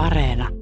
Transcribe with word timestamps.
Areena. 0.00 0.59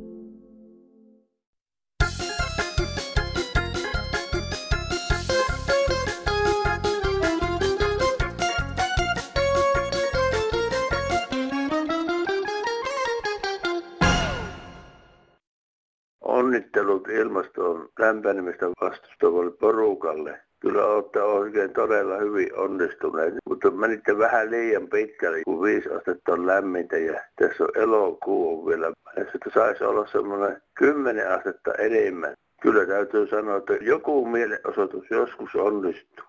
Vähän 24.39 24.51
liian 24.51 24.89
pitkälle, 24.89 25.43
kun 25.45 25.63
viisi 25.63 25.89
astetta 25.89 26.33
on 26.33 26.47
lämmintä 26.47 26.99
ja 26.99 27.21
tässä 27.37 27.65
on 27.65 27.71
elokuu 27.75 28.67
vielä. 28.67 28.93
Että 29.17 29.51
saisi 29.55 29.85
olla 29.85 30.07
semmoinen 30.13 30.63
kymmenen 30.75 31.33
astetta 31.33 31.75
enemmän. 31.75 32.35
Kyllä 32.63 32.87
täytyy 32.87 33.29
sanoa, 33.29 33.57
että 33.57 33.73
joku 33.73 34.27
mielenosoitus 34.27 35.11
joskus 35.11 35.55
onnistuu. 35.55 36.25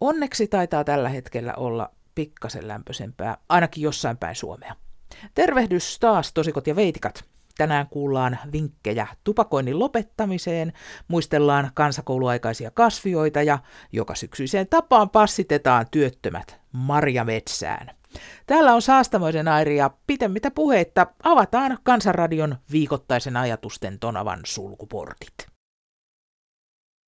Onneksi 0.00 0.46
taitaa 0.46 0.84
tällä 0.84 1.08
hetkellä 1.08 1.54
olla 1.56 1.90
pikkasen 2.14 2.68
lämpöisempää, 2.68 3.36
ainakin 3.48 3.82
jossain 3.82 4.16
päin 4.16 4.34
Suomea. 4.34 4.74
Tervehdys 5.34 5.98
taas 5.98 6.32
tosikot 6.32 6.66
ja 6.66 6.76
veitikat. 6.76 7.24
Tänään 7.60 7.86
kuullaan 7.90 8.38
vinkkejä 8.52 9.06
tupakoinnin 9.24 9.78
lopettamiseen, 9.78 10.72
muistellaan 11.08 11.70
kansakouluaikaisia 11.74 12.70
kasvioita 12.70 13.42
ja 13.42 13.58
joka 13.92 14.14
syksyiseen 14.14 14.66
tapaan 14.68 15.10
passitetaan 15.10 15.86
työttömät 15.90 16.60
marjametsään. 16.72 17.90
Täällä 18.46 18.74
on 18.74 18.82
Saastamoisen 18.82 19.48
Airi 19.48 19.76
ja 19.76 19.90
pitemmittä 20.06 20.50
puheitta 20.50 21.06
avataan 21.22 21.78
Kansanradion 21.82 22.56
viikoittaisen 22.72 23.36
ajatusten 23.36 23.98
tonavan 23.98 24.40
sulkuportit. 24.44 25.34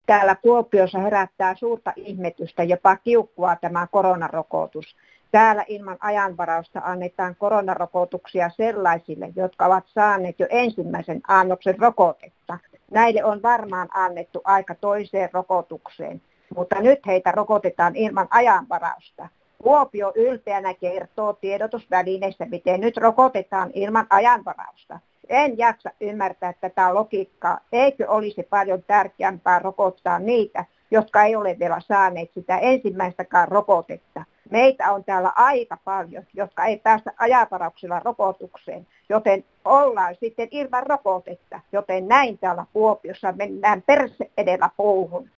Täällä 0.07 0.35
Kuopiossa 0.35 0.99
herättää 0.99 1.55
suurta 1.55 1.93
ihmetystä, 1.97 2.63
jopa 2.63 2.97
kiukkua 2.97 3.57
tämä 3.57 3.87
koronarokotus. 3.87 4.97
Täällä 5.33 5.65
ilman 5.69 5.97
ajanvarausta 6.01 6.81
annetaan 6.85 7.37
koronarokotuksia 7.39 8.51
sellaisille, 8.51 9.33
jotka 9.37 9.67
ovat 9.67 9.85
saaneet 9.87 10.41
jo 10.41 10.47
ensimmäisen 10.51 11.21
annoksen 11.29 11.79
rokotetta. 11.79 12.59
Näille 12.91 13.25
on 13.25 13.43
varmaan 13.43 13.89
annettu 13.95 14.41
aika 14.45 14.75
toiseen 14.75 15.29
rokotukseen, 15.33 16.23
mutta 16.57 16.81
nyt 16.81 17.07
heitä 17.07 17.33
rokotetaan 17.33 17.97
ilman 17.97 18.27
ajanvarausta. 18.31 19.29
Kuopio 19.63 20.13
ylpeänä 20.15 20.75
kertoo 20.75 21.33
tiedotusvälineissä, 21.33 22.45
miten 22.45 22.81
nyt 22.81 22.97
rokotetaan 22.97 23.71
ilman 23.75 24.07
ajanvarausta. 24.11 25.01
En 25.29 25.59
jaksa 25.59 25.91
ymmärtää 26.01 26.53
tätä 26.61 26.95
logiikkaa. 26.95 27.61
Eikö 27.73 28.11
olisi 28.11 28.43
paljon 28.43 28.83
tärkeämpää 28.83 29.59
rokottaa 29.59 30.19
niitä, 30.19 30.65
jotka 30.91 31.25
ei 31.25 31.37
ole 31.37 31.59
vielä 31.59 31.81
saaneet 31.81 32.31
sitä 32.35 32.59
ensimmäistäkään 32.59 33.49
rokotetta. 33.49 34.25
Meitä 34.53 34.93
on 34.93 35.05
täällä 35.05 35.33
aika 35.37 35.79
paljon, 35.85 36.25
jotka 36.35 36.65
ei 36.65 36.77
päästä 36.77 37.13
ajavarauksella 37.19 38.01
rokotukseen, 38.05 38.87
joten 39.09 39.45
ollaan 39.65 40.15
sitten 40.21 40.49
ilman 40.51 40.87
rokotetta, 40.87 41.61
joten 41.73 42.09
näin 42.09 42.39
täällä 42.39 42.67
Kuopiossa 42.73 43.33
mennään 43.33 43.83
perse 43.83 44.31
edellä 44.37 44.71
puuhun. 44.77 45.31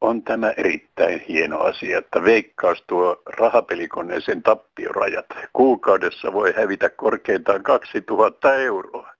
On 0.00 0.22
tämä 0.22 0.50
erittäin 0.56 1.20
hieno 1.28 1.58
asia, 1.58 1.98
että 1.98 2.24
veikkaus 2.24 2.84
tuo 2.86 3.22
rahapelikoneeseen 3.26 4.42
tappiorajat. 4.42 5.26
Kuukaudessa 5.52 6.32
voi 6.32 6.54
hävitä 6.56 6.88
korkeintaan 6.88 7.62
2000 7.62 8.54
euroa. 8.54 9.12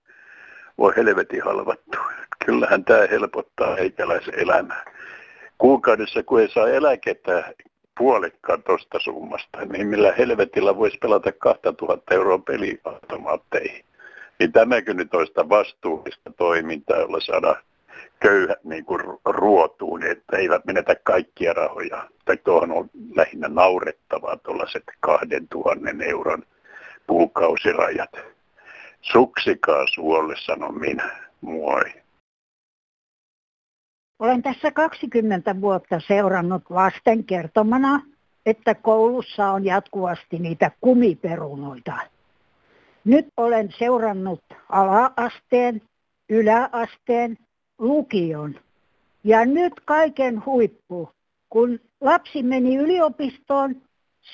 Voi 0.79 0.93
helvetin 0.97 1.45
halvattu. 1.45 1.99
Kyllähän 2.45 2.85
tämä 2.85 3.07
helpottaa 3.11 3.77
eikäläisen 3.77 4.35
elämää. 4.39 4.85
Kuukaudessa 5.59 6.23
kun 6.23 6.41
ei 6.41 6.49
saa 6.49 6.69
eläkettä 6.69 7.55
puolikkaan 7.99 8.63
tuosta 8.63 8.99
summasta, 8.99 9.65
niin 9.65 9.87
millä 9.87 10.13
helvetillä 10.13 10.77
voisi 10.77 10.99
pelata 10.99 11.33
2000 11.33 12.15
euroa 12.15 12.39
peliautomaatteihin. 12.39 13.85
Niin 14.39 14.53
tämäkö 14.53 14.95
nyt 14.95 15.15
olisi 15.15 15.33
vastuullista 15.49 16.31
toimintaa, 16.37 16.99
jolla 16.99 17.21
saada 17.21 17.57
köyhät 18.21 18.65
niin 18.65 18.85
kuin 18.85 19.01
ruotuun, 19.25 20.03
että 20.03 20.37
eivät 20.37 20.65
menetä 20.65 20.95
kaikkia 20.95 21.53
rahoja. 21.53 22.09
Tai 22.25 22.37
tuohon 22.37 22.73
on 22.73 22.91
lähinnä 23.17 23.49
naurettavaa 23.49 24.37
tuollaiset 24.37 24.85
2000 25.01 26.05
euron 26.05 26.43
kuukausirajat. 27.07 28.11
Suksikaa 29.01 29.87
suolle, 29.87 30.35
sanon 30.39 30.81
minä. 30.81 31.27
Moi. 31.41 32.06
Olen 34.19 34.43
tässä 34.43 34.71
20 34.71 35.61
vuotta 35.61 36.01
seurannut 36.01 36.63
lasten 36.71 37.25
kertomana, 37.25 38.03
että 38.47 38.75
koulussa 38.75 39.51
on 39.51 39.65
jatkuvasti 39.65 40.39
niitä 40.39 40.71
kumiperunoita. 40.81 41.93
Nyt 43.05 43.27
olen 43.37 43.69
seurannut 43.79 44.43
alaasteen, 44.69 45.83
yläasteen, 46.29 47.39
lukion. 47.79 48.55
Ja 49.25 49.45
nyt 49.45 49.73
kaiken 49.85 50.45
huippu, 50.47 51.11
kun 51.49 51.81
lapsi 52.01 52.43
meni 52.43 52.77
yliopistoon, 52.77 53.77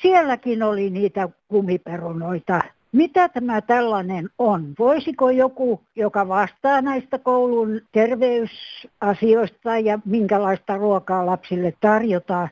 sielläkin 0.02 0.62
oli 0.62 0.90
niitä 0.90 1.28
kumiperunoita. 1.48 2.60
Mitä 2.92 3.28
tämä 3.28 3.60
tällainen 3.60 4.30
on? 4.38 4.74
Voisiko 4.78 5.30
joku, 5.30 5.80
joka 5.96 6.28
vastaa 6.28 6.82
näistä 6.82 7.18
koulun 7.18 7.80
terveysasioista 7.92 9.78
ja 9.78 9.98
minkälaista 10.04 10.76
ruokaa 10.76 11.26
lapsille 11.26 11.74
tarjotaan, 11.80 12.48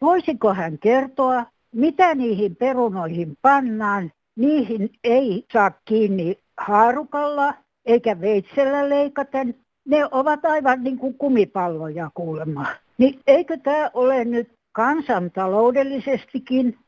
voisiko 0.00 0.54
hän 0.54 0.78
kertoa, 0.78 1.44
mitä 1.74 2.14
niihin 2.14 2.56
perunoihin 2.56 3.36
pannaan? 3.42 4.12
Niihin 4.36 4.90
ei 5.04 5.44
saa 5.52 5.70
kiinni 5.84 6.38
haarukalla 6.58 7.54
eikä 7.84 8.20
veitsellä 8.20 8.88
leikaten. 8.88 9.54
Ne 9.84 10.08
ovat 10.10 10.44
aivan 10.44 10.84
niin 10.84 10.98
kuin 10.98 11.14
kumipalloja 11.14 12.10
kuulemma. 12.14 12.66
Niin 12.98 13.20
eikö 13.26 13.56
tämä 13.56 13.90
ole 13.94 14.24
nyt 14.24 14.50
kansantaloudellisestikin 14.72 16.78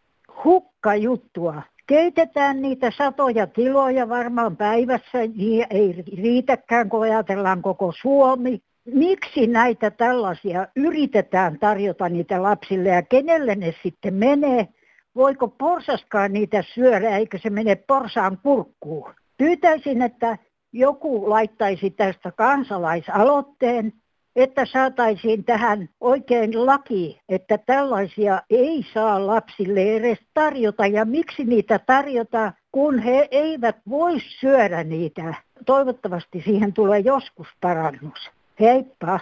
hukkajuttua? 0.45 1.63
Keitetään 1.87 2.63
niitä 2.63 2.91
satoja 2.91 3.47
kiloja 3.47 4.09
varmaan 4.09 4.57
päivässä, 4.57 5.19
niin 5.37 5.67
ei 5.71 6.05
riitäkään, 6.17 6.89
kun 6.89 7.03
ajatellaan 7.03 7.63
koko 7.63 7.93
Suomi. 8.03 8.59
Miksi 8.85 9.47
näitä 9.47 9.91
tällaisia 9.91 10.67
yritetään 10.77 11.59
tarjota 11.59 12.09
niitä 12.09 12.43
lapsille 12.43 12.89
ja 12.89 13.03
kenelle 13.03 13.55
ne 13.55 13.75
sitten 13.83 14.15
menee? 14.15 14.69
Voiko 15.15 15.49
porsaskaan 15.49 16.33
niitä 16.33 16.65
syödä, 16.75 17.17
eikö 17.17 17.39
se 17.39 17.51
mene 17.51 17.77
porsaan 17.77 18.39
kurkkuun? 18.43 19.15
Pyytäisin, 19.39 20.03
että 20.03 20.39
joku 20.73 21.31
laittaisi 21.31 21.91
tästä 21.91 22.33
kansalaisaloitteen, 22.33 23.93
että 24.37 24.67
saataisiin 24.67 25.45
tähän 25.45 25.89
oikein 26.01 26.67
laki, 26.67 27.21
että 27.29 27.59
tällaisia 27.59 28.43
ei 28.51 28.87
saa 28.95 29.27
lapsille 29.27 29.97
edes 29.97 30.19
tarjota. 30.35 30.87
Ja 30.87 31.05
miksi 31.05 31.45
niitä 31.45 31.79
tarjota, 31.79 32.53
kun 32.73 32.99
he 32.99 33.29
eivät 33.31 33.77
voi 33.89 34.21
syödä 34.41 34.85
niitä. 34.85 35.35
Toivottavasti 35.67 36.43
siihen 36.45 36.73
tulee 36.73 37.01
joskus 37.01 37.49
parannus. 37.61 38.31
Heippa! 38.61 39.21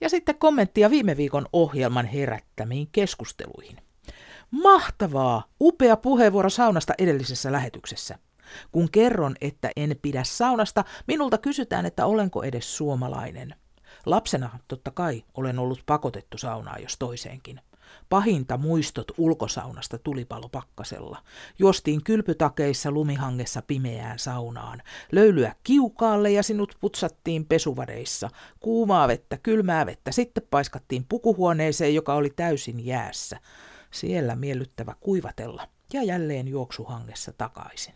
Ja 0.00 0.08
sitten 0.08 0.38
kommenttia 0.38 0.90
viime 0.90 1.16
viikon 1.16 1.46
ohjelman 1.52 2.06
herättämiin 2.06 2.88
keskusteluihin. 2.92 3.76
Mahtavaa! 4.50 5.44
Upea 5.60 5.96
puheenvuoro 5.96 6.50
saunasta 6.50 6.94
edellisessä 6.98 7.52
lähetyksessä. 7.52 8.18
Kun 8.72 8.90
kerron, 8.90 9.34
että 9.40 9.70
en 9.76 9.96
pidä 10.02 10.24
saunasta, 10.24 10.84
minulta 11.06 11.38
kysytään, 11.38 11.86
että 11.86 12.06
olenko 12.06 12.42
edes 12.42 12.76
suomalainen. 12.76 13.54
Lapsena 14.06 14.58
totta 14.68 14.90
kai 14.90 15.24
olen 15.34 15.58
ollut 15.58 15.82
pakotettu 15.86 16.38
saunaa 16.38 16.78
jos 16.78 16.98
toiseenkin. 16.98 17.60
Pahinta 18.08 18.56
muistot 18.56 19.12
ulkosaunasta 19.18 19.98
tulipalopakkasella. 19.98 21.22
Juostiin 21.58 22.04
kylpytakeissa 22.04 22.90
lumihangessa 22.90 23.62
pimeään 23.66 24.18
saunaan. 24.18 24.82
Löylyä 25.12 25.54
kiukaalle 25.64 26.30
ja 26.30 26.42
sinut 26.42 26.76
putsattiin 26.80 27.46
pesuvadeissa. 27.46 28.30
Kuumaa 28.60 29.08
vettä, 29.08 29.38
kylmää 29.38 29.86
vettä, 29.86 30.12
sitten 30.12 30.46
paiskattiin 30.50 31.06
pukuhuoneeseen, 31.08 31.94
joka 31.94 32.14
oli 32.14 32.30
täysin 32.30 32.86
jäässä. 32.86 33.40
Siellä 33.90 34.36
miellyttävä 34.36 34.94
kuivatella 35.00 35.68
ja 35.92 36.02
jälleen 36.02 36.48
juoksuhangessa 36.48 37.32
takaisin. 37.32 37.94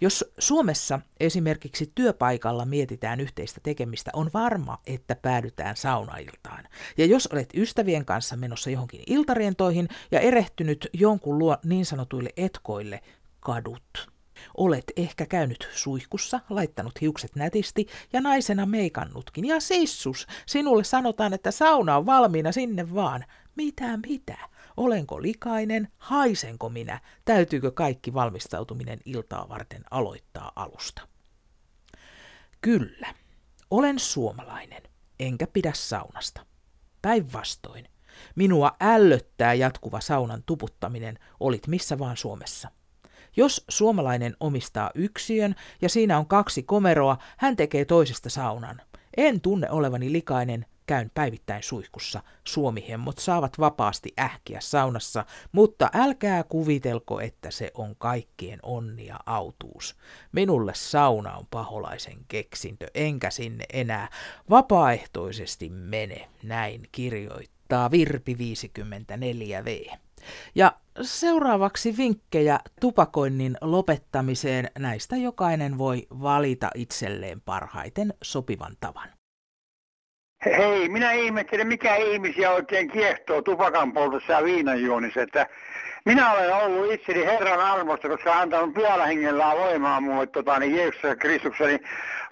Jos 0.00 0.24
Suomessa 0.38 1.00
esimerkiksi 1.20 1.92
työpaikalla 1.94 2.64
mietitään 2.64 3.20
yhteistä 3.20 3.60
tekemistä, 3.62 4.10
on 4.14 4.30
varma, 4.34 4.78
että 4.86 5.16
päädytään 5.16 5.76
saunailtaan. 5.76 6.64
Ja 6.98 7.06
jos 7.06 7.26
olet 7.26 7.48
ystävien 7.54 8.04
kanssa 8.04 8.36
menossa 8.36 8.70
johonkin 8.70 9.02
iltarientoihin 9.06 9.88
ja 10.10 10.20
erehtynyt 10.20 10.88
jonkun 10.92 11.38
luo 11.38 11.56
niin 11.64 11.86
sanotuille 11.86 12.30
etkoille, 12.36 13.00
kadut. 13.40 14.10
Olet 14.56 14.84
ehkä 14.96 15.26
käynyt 15.26 15.68
suihkussa, 15.72 16.40
laittanut 16.50 17.00
hiukset 17.00 17.36
nätisti 17.36 17.86
ja 18.12 18.20
naisena 18.20 18.66
meikannutkin. 18.66 19.44
Ja 19.44 19.60
sissus, 19.60 20.26
sinulle 20.46 20.84
sanotaan, 20.84 21.32
että 21.32 21.50
sauna 21.50 21.96
on 21.96 22.06
valmiina 22.06 22.52
sinne 22.52 22.94
vaan. 22.94 23.24
Mitä 23.56 23.96
mitä? 23.96 24.38
Olenko 24.78 25.22
likainen? 25.22 25.88
Haisenko 25.98 26.68
minä? 26.68 27.00
Täytyykö 27.24 27.70
kaikki 27.70 28.14
valmistautuminen 28.14 28.98
iltaa 29.04 29.48
varten 29.48 29.84
aloittaa 29.90 30.52
alusta? 30.56 31.02
Kyllä, 32.60 33.14
olen 33.70 33.98
suomalainen, 33.98 34.82
enkä 35.20 35.46
pidä 35.46 35.72
saunasta. 35.74 36.46
Päinvastoin, 37.02 37.88
minua 38.34 38.76
ällöttää 38.80 39.54
jatkuva 39.54 40.00
saunan 40.00 40.42
tuputtaminen, 40.46 41.18
olit 41.40 41.66
missä 41.66 41.98
vaan 41.98 42.16
Suomessa. 42.16 42.70
Jos 43.36 43.64
suomalainen 43.68 44.36
omistaa 44.40 44.90
yksiön 44.94 45.54
ja 45.82 45.88
siinä 45.88 46.18
on 46.18 46.26
kaksi 46.26 46.62
komeroa, 46.62 47.18
hän 47.36 47.56
tekee 47.56 47.84
toisesta 47.84 48.30
saunan. 48.30 48.80
En 49.16 49.40
tunne 49.40 49.70
olevani 49.70 50.12
likainen, 50.12 50.66
käyn 50.88 51.10
päivittäin 51.14 51.62
suihkussa. 51.62 52.22
Suomihemmot 52.44 53.18
saavat 53.18 53.58
vapaasti 53.58 54.12
ähkiä 54.20 54.60
saunassa, 54.60 55.24
mutta 55.52 55.90
älkää 55.94 56.42
kuvitelko, 56.42 57.20
että 57.20 57.50
se 57.50 57.70
on 57.74 57.96
kaikkien 57.98 58.58
onnia 58.62 59.16
autuus. 59.26 59.96
Minulle 60.32 60.72
sauna 60.74 61.36
on 61.36 61.46
paholaisen 61.50 62.18
keksintö, 62.28 62.86
enkä 62.94 63.30
sinne 63.30 63.64
enää 63.72 64.08
vapaaehtoisesti 64.50 65.68
mene, 65.68 66.28
näin 66.42 66.82
kirjoittaa 66.92 67.90
Virpi 67.90 68.34
54V. 68.34 69.96
Ja 70.54 70.72
seuraavaksi 71.02 71.96
vinkkejä 71.96 72.60
tupakoinnin 72.80 73.56
lopettamiseen. 73.60 74.70
Näistä 74.78 75.16
jokainen 75.16 75.78
voi 75.78 76.06
valita 76.10 76.70
itselleen 76.74 77.40
parhaiten 77.40 78.14
sopivan 78.22 78.76
tavan. 78.80 79.17
Hei, 80.44 80.88
minä 80.88 81.12
ihmettelen, 81.12 81.66
mikä 81.66 81.96
ihmisiä 81.96 82.50
oikein 82.50 82.90
kiehtoo 82.90 83.42
tupakan 83.42 83.92
poltossa 83.92 84.32
ja 84.32 84.44
viinanjuonissa. 84.44 85.22
Että 85.22 85.46
minä 86.04 86.32
olen 86.32 86.54
ollut 86.54 86.92
itseni 86.92 87.26
Herran 87.26 87.60
armosta, 87.60 88.08
koska 88.08 88.32
hän 88.32 88.42
antanut 88.42 88.74
pyhällä 88.74 89.06
hengellään 89.06 89.56
voimaa 89.56 90.00
mulle 90.00 90.26
tota, 90.26 90.58
niin 90.58 90.76
Jeesuksessa 90.76 91.16
Kristuksessa, 91.16 91.66
niin 91.66 91.80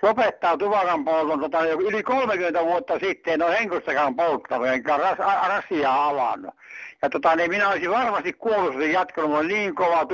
lopettaa 0.02 0.56
tupakan 0.56 1.04
polton 1.04 1.40
tota, 1.40 1.66
yli 1.66 2.02
30 2.02 2.64
vuotta 2.64 2.98
sitten, 2.98 3.34
en 3.34 3.42
ole 3.42 3.58
henkostakaan 3.58 4.16
polttanut, 4.16 4.66
enkä 4.66 4.96
ras, 4.96 5.18
rasiaa 5.48 6.08
avannut. 6.08 6.54
Ja 7.02 7.10
tota, 7.10 7.36
niin 7.36 7.50
minä 7.50 7.68
olisin 7.68 7.90
varmasti 7.90 8.32
kuollut, 8.32 8.82
jos 8.82 8.92
jatkanut, 8.92 9.30
mulla 9.30 9.42
niin 9.42 9.74
kova 9.74 10.06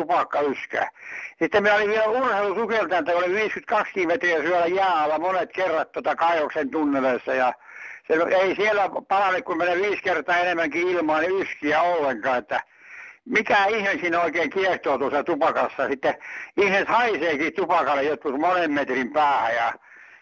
yskä. 0.50 0.90
Sitten 1.38 1.62
minä 1.62 1.74
olin 1.74 1.90
vielä 1.90 2.06
urheilusukeltaja, 2.06 2.98
että 2.98 3.12
oli 3.12 3.34
52 3.34 4.06
metriä 4.06 4.42
syöllä 4.42 4.66
jää 4.66 5.18
monet 5.18 5.52
kerrat 5.52 5.92
tota, 5.92 6.16
kaivoksen 6.16 6.70
tunneleissa 6.70 7.34
ja 7.34 7.52
se, 8.08 8.14
ei 8.36 8.56
siellä 8.56 8.90
parane, 9.08 9.42
kun 9.42 9.58
menee 9.58 9.76
viisi 9.76 10.02
kertaa 10.02 10.36
enemmänkin 10.36 10.88
ilmaa, 10.88 11.20
niin 11.20 11.42
yskiä 11.42 11.82
ollenkaan, 11.82 12.38
että 12.38 12.60
mikä 13.24 13.64
ihme 13.66 13.98
siinä 14.00 14.20
oikein 14.20 14.50
kiehtoo 14.50 14.98
tuossa 14.98 15.24
tupakassa. 15.24 15.88
Sitten 15.88 16.14
ihmiset 16.56 16.88
haiseekin 16.88 17.54
tupakalle 17.54 18.02
jotkut 18.02 18.40
monen 18.40 18.72
metrin 18.72 19.12
päähän 19.12 19.54
ja 19.54 19.72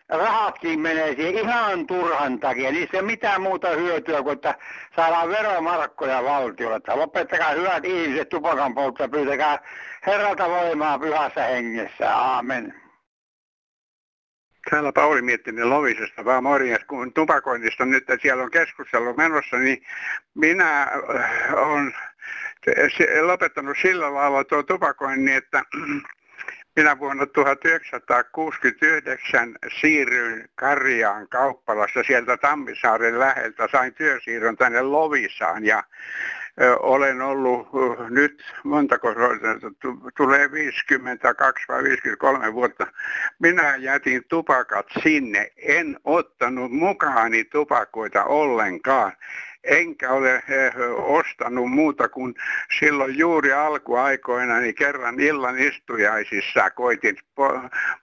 rahatkin 0.09 0.81
menee 0.81 1.15
siihen 1.15 1.35
ihan 1.35 1.87
turhan 1.87 2.41
takia. 2.41 2.73
Niissä 2.73 2.97
ei 2.97 3.01
ole 3.01 3.07
mitään 3.07 3.43
muuta 3.43 3.69
hyötyä 3.69 4.23
kuin, 4.23 4.33
että 4.33 4.55
saadaan 4.97 5.29
veromarkkoja 5.29 6.25
valtiolle. 6.25 6.77
Että 6.77 6.99
lopettakaa 6.99 7.51
hyvät 7.51 7.85
ihmiset 7.85 8.29
tupakan 8.29 8.75
polttoa, 8.75 9.09
pyytäkää 9.09 9.59
Herralta 10.07 10.49
voimaa 10.49 10.99
pyhässä 10.99 11.43
hengessä. 11.43 12.17
Aamen. 12.17 12.90
Täällä 14.71 14.93
Pauli 14.93 15.23
Miettinen 15.23 15.71
Lovisesta, 15.71 16.25
vaan 16.25 16.43
morjens, 16.43 16.85
kun 16.85 17.13
tupakoinnista 17.13 17.85
nyt 17.85 18.05
siellä 18.23 18.43
on 18.43 18.51
keskustelu 18.51 19.15
menossa, 19.15 19.57
niin 19.57 19.83
minä 20.35 20.83
äh, 20.83 20.91
olen 21.55 21.95
lopettanut 23.23 23.77
sillä 23.83 24.15
lailla 24.15 24.45
tuo 24.45 24.63
tupakoinnin, 24.63 25.37
että 25.37 25.65
minä 26.77 26.99
vuonna 26.99 27.27
1969 27.27 29.57
siirryin 29.81 30.49
Karjaan 30.55 31.29
kauppalassa 31.29 32.03
sieltä 32.03 32.37
Tammisaaren 32.37 33.19
läheltä, 33.19 33.69
sain 33.73 33.95
työsiirron 33.95 34.57
tänne 34.57 34.83
Lovisaan 34.83 35.65
ja 35.65 35.85
olen 36.81 37.23
ollut 37.23 37.69
nyt, 38.11 38.43
montako 38.65 39.09
tulee 40.17 40.53
52 40.53 41.65
vai 41.69 41.83
53 41.83 42.55
vuotta. 42.55 42.87
Minä 43.39 43.77
jätin 43.77 44.23
tupakat 44.29 44.87
sinne, 45.03 45.53
en 45.57 45.97
ottanut 46.05 46.73
mukaani 46.73 47.45
tupakoita 47.45 48.25
ollenkaan 48.25 49.13
enkä 49.65 50.11
ole 50.11 50.43
ostanut 50.97 51.71
muuta 51.71 52.09
kuin 52.09 52.35
silloin 52.79 53.19
juuri 53.19 53.53
alkuaikoina, 53.53 54.61
niin 54.61 54.75
kerran 54.75 55.21
illan 55.21 55.59
istujaisissa 55.59 56.71
koitin 56.71 57.17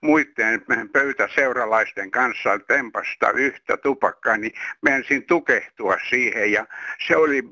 muiden 0.02 0.62
pöytäseuralaisten 0.92 2.10
kanssa 2.10 2.58
tempasta 2.58 3.30
yhtä 3.30 3.76
tupakkaa, 3.76 4.36
niin 4.36 4.52
mensin 4.82 5.26
tukehtua 5.26 5.96
siihen. 6.08 6.52
Ja 6.52 6.66
se 7.06 7.16
oli 7.16 7.42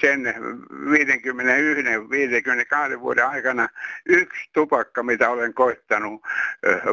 sen 0.00 0.34
51-52 2.96 3.00
vuoden 3.00 3.26
aikana 3.26 3.68
yksi 4.06 4.50
tupakka, 4.52 5.02
mitä 5.02 5.30
olen 5.30 5.54
koittanut 5.54 6.22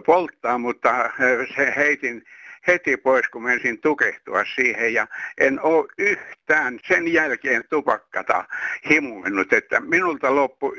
polttaa, 0.06 0.58
mutta 0.58 1.12
se 1.56 1.74
heitin 1.76 2.24
heti 2.68 2.98
pois, 2.98 3.30
kun 3.30 3.44
menisin 3.44 3.82
tukehtua 3.82 4.44
siihen 4.56 4.94
ja 4.94 5.08
en 5.38 5.62
ole 5.62 5.88
yhtään 5.98 6.80
sen 6.88 7.14
jälkeen 7.14 7.64
tupakkata 7.70 8.46
himunnut, 8.90 9.54
että 9.54 9.80
minulta 9.80 10.36
loppu 10.36 10.74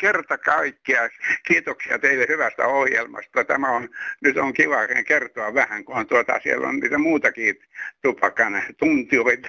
kerta 0.00 0.38
kaikkea. 0.38 1.08
Kiitoksia 1.46 1.98
teille 1.98 2.26
hyvästä 2.28 2.66
ohjelmasta. 2.66 3.44
Tämä 3.44 3.70
on, 3.70 3.88
nyt 4.20 4.36
on 4.36 4.52
kiva 4.52 4.76
kertoa 5.06 5.54
vähän, 5.54 5.84
kun 5.84 5.96
on 5.96 6.06
tuota, 6.06 6.40
siellä 6.42 6.68
on 6.68 6.80
niitä 6.80 6.98
muutakin 6.98 7.54
tupakan 8.02 8.62
tuntijoita 8.78 9.48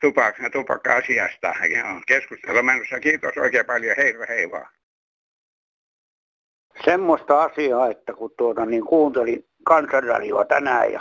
tupakka, 0.00 0.50
tupakka-asiasta. 0.50 1.54
Keskustelu 2.06 2.62
menossa. 2.62 3.00
Kiitos 3.00 3.36
oikein 3.36 3.66
paljon. 3.66 3.96
Hei 3.96 4.14
hei 4.28 4.50
vaan 4.50 4.66
semmoista 6.84 7.42
asiaa, 7.42 7.90
että 7.90 8.12
kun 8.12 8.30
tuota, 8.36 8.66
niin 8.66 8.84
kuuntelin 8.84 9.49
kansanradioa 9.70 10.44
tänään 10.44 10.92
ja 10.92 11.00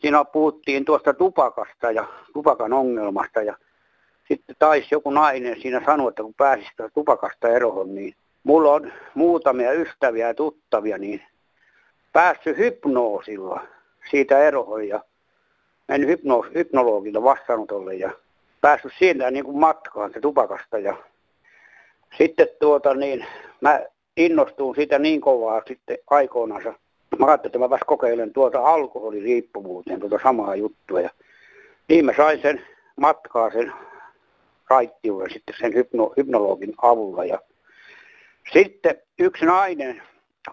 siinä 0.00 0.24
puhuttiin 0.24 0.84
tuosta 0.84 1.14
tupakasta 1.14 1.90
ja 1.90 2.04
tupakan 2.32 2.72
ongelmasta 2.72 3.42
ja 3.42 3.56
sitten 4.28 4.56
taisi 4.58 4.88
joku 4.90 5.10
nainen 5.10 5.60
siinä 5.62 5.82
sanoa, 5.86 6.08
että 6.08 6.22
kun 6.22 6.34
pääsi 6.34 6.66
tupakasta 6.94 7.48
eroon, 7.48 7.94
niin 7.94 8.14
mulla 8.44 8.72
on 8.72 8.92
muutamia 9.14 9.72
ystäviä 9.72 10.28
ja 10.28 10.34
tuttavia, 10.34 10.98
niin 10.98 11.22
päässyt 12.12 12.56
hypnoosilla 12.56 13.60
siitä 14.10 14.38
eroon 14.38 14.88
ja 14.88 15.00
mennyt 15.88 16.08
hypno, 16.08 16.44
hypnologilla 16.54 17.22
vastaanotolle 17.22 17.94
ja 17.94 18.10
päässyt 18.60 18.92
siitä 18.98 19.30
niin 19.30 19.44
kuin 19.44 19.58
matkaan 19.58 20.12
se 20.12 20.20
tupakasta 20.20 20.78
ja 20.78 20.96
sitten 22.18 22.48
tuota 22.60 22.94
niin, 22.94 23.26
mä 23.60 23.80
innostuin 24.16 24.74
siitä 24.74 24.98
niin 24.98 25.20
kovaa 25.20 25.62
sitten 25.66 25.98
aikoinansa. 26.10 26.85
Mä 27.18 27.26
ajattelin, 27.26 27.48
että 27.48 27.58
mä 27.58 27.70
vasta 27.70 27.86
kokeilen 27.86 28.32
tuota 28.32 28.60
alkoholiriippuvuuteen 28.60 30.00
tuota 30.00 30.18
samaa 30.22 30.56
juttua. 30.56 31.00
Ja 31.00 31.10
niin 31.88 32.04
mä 32.04 32.12
sain 32.16 32.42
sen 32.42 32.62
matkaa 32.96 33.50
sen 33.50 33.72
raittiuden 34.70 35.30
sitten 35.30 35.54
sen 35.60 35.74
hypno, 35.74 36.12
hypnologin 36.16 36.74
avulla. 36.82 37.24
Ja 37.24 37.38
sitten 38.52 38.96
yksi 39.18 39.44
nainen 39.44 40.02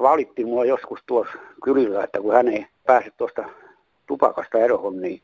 valitti 0.02 0.46
mua 0.46 0.66
joskus 0.66 1.00
tuossa 1.06 1.34
kylillä, 1.64 2.04
että 2.04 2.22
kun 2.22 2.34
hän 2.34 2.48
ei 2.48 2.68
pääse 2.86 3.12
tuosta 3.18 3.50
tupakasta 4.08 4.58
eroon, 4.58 5.02
niin 5.02 5.22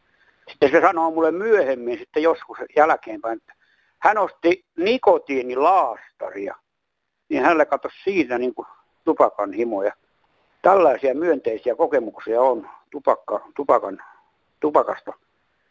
sitten 0.49 0.71
se 0.71 0.81
sanoo 0.81 1.11
mulle 1.11 1.31
myöhemmin 1.31 1.99
sitten 1.99 2.23
joskus 2.23 2.57
jälkeenpäin, 2.75 3.37
että 3.37 3.53
hän 3.99 4.17
osti 4.17 4.65
nikotiinilaastaria 4.77 6.55
niin 7.29 7.43
hänellä 7.43 7.65
katso 7.65 7.89
siitä 8.03 8.37
niin 8.37 8.55
kuin 8.55 8.67
tupakan 9.05 9.53
himoja. 9.53 9.93
Tällaisia 10.61 11.15
myönteisiä 11.15 11.75
kokemuksia 11.75 12.41
on 12.41 12.69
tupakka, 12.91 13.41
tupakan, 13.55 14.03
tupakasta 14.59 15.13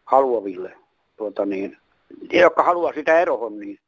haluaville, 0.04 0.76
tuota 1.16 1.47
niin, 1.47 1.78
jotka 2.33 2.62
haluaa 2.62 2.92
sitä 2.92 3.21
erohon, 3.21 3.61
niin 3.61 3.78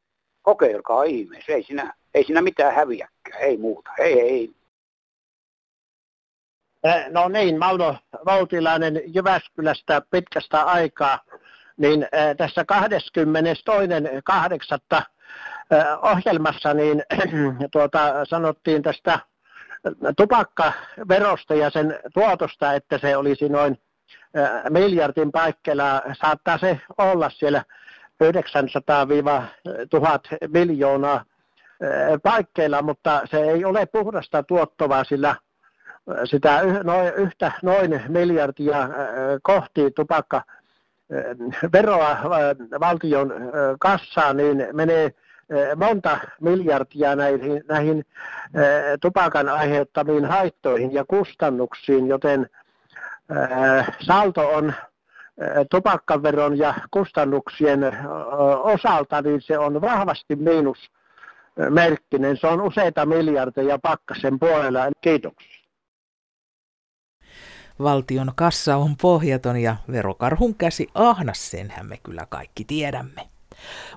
kokeilkaa 0.42 1.04
ihmeessä. 1.04 1.52
Ei 1.52 1.62
siinä, 1.62 1.94
ei 2.14 2.24
siinä 2.24 2.42
mitään 2.42 2.74
häviäkään, 2.74 3.40
ei 3.40 3.56
muuta. 3.56 3.90
Ei, 3.98 4.20
ei. 4.20 4.50
No 7.10 7.28
niin, 7.28 7.58
Mauno 7.58 7.96
Vautilainen 8.24 9.02
Jyväskylästä 9.06 10.02
pitkästä 10.10 10.62
aikaa, 10.62 11.18
niin 11.76 12.06
tässä 12.36 12.64
22.8 14.98 15.04
ohjelmassa 16.02 16.74
niin 16.74 17.02
tuota, 17.72 18.24
sanottiin 18.24 18.82
tästä 18.82 19.18
tupakkaverosta 20.16 21.54
ja 21.54 21.70
sen 21.70 21.98
tuotosta, 22.14 22.74
että 22.74 22.98
se 22.98 23.16
olisi 23.16 23.48
noin 23.48 23.78
miljardin 24.70 25.32
paikkeilla, 25.32 26.02
saattaa 26.12 26.58
se 26.58 26.80
olla 26.98 27.30
siellä 27.30 27.64
900-1000 28.24 28.28
miljoonaa 30.48 31.24
paikkeilla, 32.22 32.82
mutta 32.82 33.22
se 33.30 33.40
ei 33.40 33.64
ole 33.64 33.86
puhdasta 33.86 34.42
tuottovaa, 34.42 35.04
sillä 35.04 35.36
sitä 36.24 36.62
noin, 36.84 37.14
yhtä 37.14 37.52
noin 37.62 38.02
miljardia 38.08 38.88
kohti 39.42 39.90
tupakka 39.90 40.42
veroa 41.72 42.16
valtion 42.80 43.32
kassaan, 43.80 44.36
niin 44.36 44.66
menee 44.72 45.14
monta 45.76 46.18
miljardia 46.40 47.16
näihin, 47.16 47.64
näihin 47.68 48.04
tupakan 49.02 49.48
aiheuttamiin 49.48 50.24
haittoihin 50.24 50.94
ja 50.94 51.04
kustannuksiin, 51.04 52.06
joten 52.06 52.50
salto 54.00 54.48
on 54.48 54.74
tupakkaveron 55.70 56.58
ja 56.58 56.74
kustannuksien 56.90 57.80
osalta, 58.62 59.22
niin 59.22 59.42
se 59.42 59.58
on 59.58 59.80
vahvasti 59.80 60.36
miinusmerkkinen. 60.36 62.36
Se 62.36 62.46
on 62.46 62.60
useita 62.60 63.06
miljardeja 63.06 63.78
pakkasen 63.78 64.38
puolella. 64.38 64.80
Kiitoksia. 65.00 65.60
Valtion 67.82 68.32
kassa 68.34 68.76
on 68.76 68.96
pohjaton 69.02 69.56
ja 69.56 69.76
verokarhun 69.92 70.54
käsi 70.54 70.88
ahnas, 70.94 71.50
senhän 71.50 71.86
me 71.86 71.96
kyllä 72.02 72.26
kaikki 72.28 72.64
tiedämme. 72.64 73.22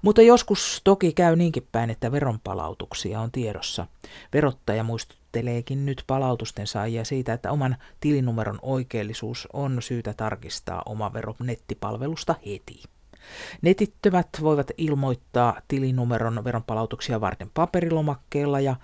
Mutta 0.01 0.21
joskus 0.21 0.81
toki 0.83 1.13
käy 1.13 1.35
niinkin 1.35 1.67
päin, 1.71 1.89
että 1.89 2.11
veronpalautuksia 2.11 3.19
on 3.19 3.31
tiedossa. 3.31 3.87
Verottaja 4.33 4.83
muistutteleekin 4.83 5.85
nyt 5.85 6.03
palautusten 6.07 6.67
saajia 6.67 7.05
siitä, 7.05 7.33
että 7.33 7.51
oman 7.51 7.77
tilinumeron 7.99 8.59
oikeellisuus 8.61 9.47
on 9.53 9.81
syytä 9.81 10.13
tarkistaa 10.13 10.81
oma 10.85 11.13
vero 11.13 11.35
nettipalvelusta 11.39 12.35
heti. 12.45 12.83
Netittömät 13.61 14.27
voivat 14.41 14.71
ilmoittaa 14.77 15.61
tilinumeron 15.67 16.43
veronpalautuksia 16.43 17.21
varten 17.21 17.51
paperilomakkeella 17.53 18.59
ja 18.59 18.75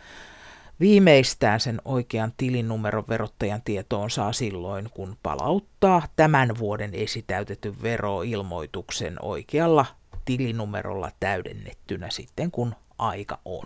Viimeistään 0.79 1.59
sen 1.59 1.81
oikean 1.85 2.33
tilinumeron 2.37 3.03
verottajan 3.09 3.61
tietoon 3.61 4.09
saa 4.09 4.33
silloin, 4.33 4.89
kun 4.93 5.17
palauttaa 5.23 6.01
tämän 6.15 6.57
vuoden 6.59 6.93
esitäytetyn 6.93 7.81
veroilmoituksen 7.83 9.15
oikealla 9.21 9.85
tilinumerolla 10.29 11.09
täydennettynä 11.19 12.09
sitten, 12.09 12.51
kun 12.51 12.73
aika 12.97 13.39
on. 13.45 13.65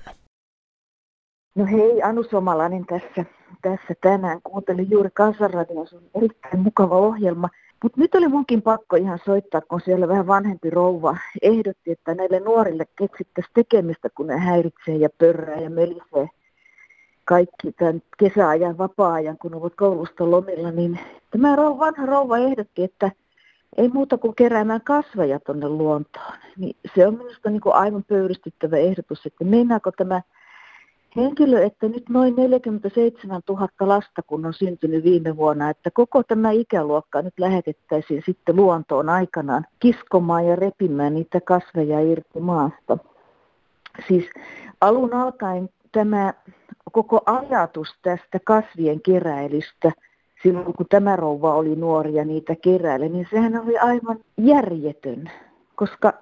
No 1.55 1.65
hei, 1.65 2.01
Anu 2.03 2.23
Somalainen 2.23 2.85
tässä, 2.85 3.25
tässä 3.61 3.93
tänään. 4.01 4.41
Kuuntelin 4.43 4.91
juuri 4.91 5.09
Kansanradion, 5.13 5.87
se 5.87 5.95
on 5.95 6.03
erittäin 6.15 6.59
mukava 6.59 6.97
ohjelma. 6.97 7.49
Mutta 7.83 8.01
nyt 8.01 8.15
oli 8.15 8.27
munkin 8.27 8.61
pakko 8.61 8.95
ihan 8.95 9.19
soittaa, 9.25 9.61
kun 9.61 9.81
siellä 9.81 10.07
vähän 10.07 10.27
vanhempi 10.27 10.69
rouva 10.69 11.17
ehdotti, 11.41 11.91
että 11.91 12.15
näille 12.15 12.39
nuorille 12.39 12.85
keksittäisiin 12.95 13.53
tekemistä, 13.53 14.09
kun 14.15 14.27
ne 14.27 14.37
häiritsee 14.37 14.95
ja 14.95 15.09
pörrää 15.17 15.59
ja 15.59 15.69
melisee 15.69 16.29
kaikki 17.25 17.71
tämän 17.71 18.01
kesäajan, 18.17 18.77
vapaa-ajan, 18.77 19.37
kun 19.37 19.55
ovat 19.55 19.75
koulusta 19.75 20.31
lomilla, 20.31 20.71
niin 20.71 20.99
tämä 21.31 21.57
vanha 21.57 22.05
rouva 22.05 22.37
ehdotti, 22.37 22.83
että 22.83 23.11
ei 23.77 23.87
muuta 23.87 24.17
kuin 24.17 24.35
keräämään 24.35 24.81
kasveja 24.81 25.39
tuonne 25.39 25.69
luontoon. 25.69 26.33
Niin 26.57 26.75
se 26.95 27.07
on 27.07 27.17
minusta 27.17 27.49
niin 27.49 27.61
kuin 27.61 27.75
aivan 27.75 28.03
pöyristyttävä 28.03 28.77
ehdotus, 28.77 29.25
että 29.25 29.43
meinaako 29.43 29.91
tämä 29.91 30.21
henkilö, 31.15 31.63
että 31.63 31.87
nyt 31.87 32.09
noin 32.09 32.35
47 32.35 33.41
000 33.49 33.67
lasta, 33.79 34.21
kun 34.27 34.45
on 34.45 34.53
syntynyt 34.53 35.03
viime 35.03 35.37
vuonna, 35.37 35.69
että 35.69 35.91
koko 35.91 36.23
tämä 36.23 36.51
ikäluokka 36.51 37.21
nyt 37.21 37.33
lähetettäisiin 37.39 38.23
sitten 38.25 38.55
luontoon 38.55 39.09
aikanaan 39.09 39.65
kiskomaan 39.79 40.47
ja 40.47 40.55
repimään 40.55 41.13
niitä 41.13 41.41
kasveja 41.41 41.99
irti 41.99 42.39
maasta. 42.39 42.97
Siis 44.07 44.25
alun 44.81 45.13
alkaen 45.13 45.69
tämä 45.91 46.33
koko 46.91 47.21
ajatus 47.25 47.87
tästä 48.01 48.39
kasvien 48.43 49.01
keräilystä 49.01 49.91
silloin, 50.43 50.73
kun 50.73 50.85
tämä 50.89 51.15
rouva 51.15 51.55
oli 51.55 51.75
nuori 51.75 52.13
ja 52.13 52.25
niitä 52.25 52.55
keräili, 52.55 53.09
niin 53.09 53.27
sehän 53.31 53.61
oli 53.61 53.77
aivan 53.77 54.19
järjetön, 54.37 55.31
koska 55.75 56.13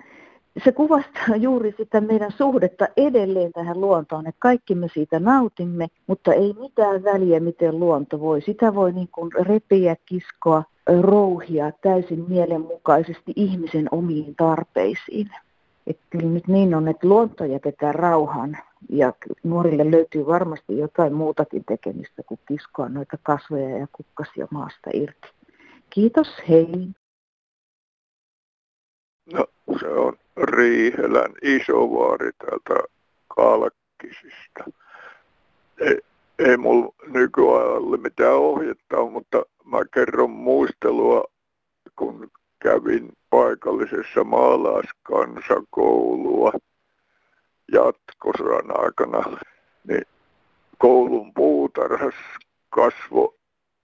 se 0.64 0.72
kuvastaa 0.72 1.36
juuri 1.36 1.74
sitä 1.78 2.02
meidän 2.02 2.32
suhdetta 2.32 2.88
edelleen 2.98 3.52
tähän 3.52 3.82
luontoon, 3.82 4.28
että 4.28 4.40
kaikki 4.40 4.76
me 4.76 4.88
siitä 4.94 5.20
nautimme, 5.20 5.88
mutta 6.08 6.34
ei 6.34 6.54
mitään 6.60 7.04
väliä, 7.04 7.40
miten 7.40 7.80
luonto 7.80 8.20
voi. 8.20 8.42
Sitä 8.42 8.76
voi 8.76 8.92
niin 8.92 9.10
kuin 9.12 9.32
repiä, 9.40 9.96
kiskoa, 10.06 10.64
rouhia 11.02 11.72
täysin 11.82 12.26
mielenmukaisesti 12.28 13.34
ihmisen 13.36 13.88
omiin 13.92 14.36
tarpeisiin. 14.36 15.30
Että 15.88 16.04
kyllä 16.10 16.30
nyt 16.30 16.48
niin 16.48 16.76
on, 16.76 16.88
että 16.88 17.08
luonto 17.08 17.46
jätetään 17.46 17.96
rauhaan 17.96 18.58
ja 18.90 19.14
nuorille 19.44 19.92
löytyy 19.92 20.26
varmasti 20.26 20.78
jotain 20.78 21.14
muutakin 21.14 21.66
tekemistä 21.66 22.24
kuin 22.24 22.40
kiskoa 22.48 22.90
noita 22.90 23.18
kasveja 23.24 23.78
ja 23.78 23.88
kukkasia 23.92 24.48
maasta 24.52 24.90
irti. 24.94 25.28
Kiitos, 25.90 26.28
hei. 26.50 26.88
No, 29.34 29.46
se 29.80 29.88
on 29.88 30.18
Riihelän 30.38 31.32
isovaari 31.42 32.32
täältä 32.38 32.84
Kalkkisista. 33.28 34.64
Ei, 35.80 36.00
ei 36.40 36.58
mulla 36.58 36.94
nykyajalle 37.08 37.98
mitään 37.98 38.36
ohjetta 38.36 39.06
mutta 39.12 39.44
mä 39.66 39.78
kerron 39.94 40.30
muistelua, 40.30 41.24
kun 41.96 42.32
kävin 42.64 43.10
paikallisessa 43.30 44.24
maalaiskansakoulua 44.24 46.52
jatkosodan 47.72 48.84
aikana, 48.84 49.38
niin 49.88 50.04
koulun 50.78 51.34
puutarhassa 51.34 52.40
kasvo 52.70 53.36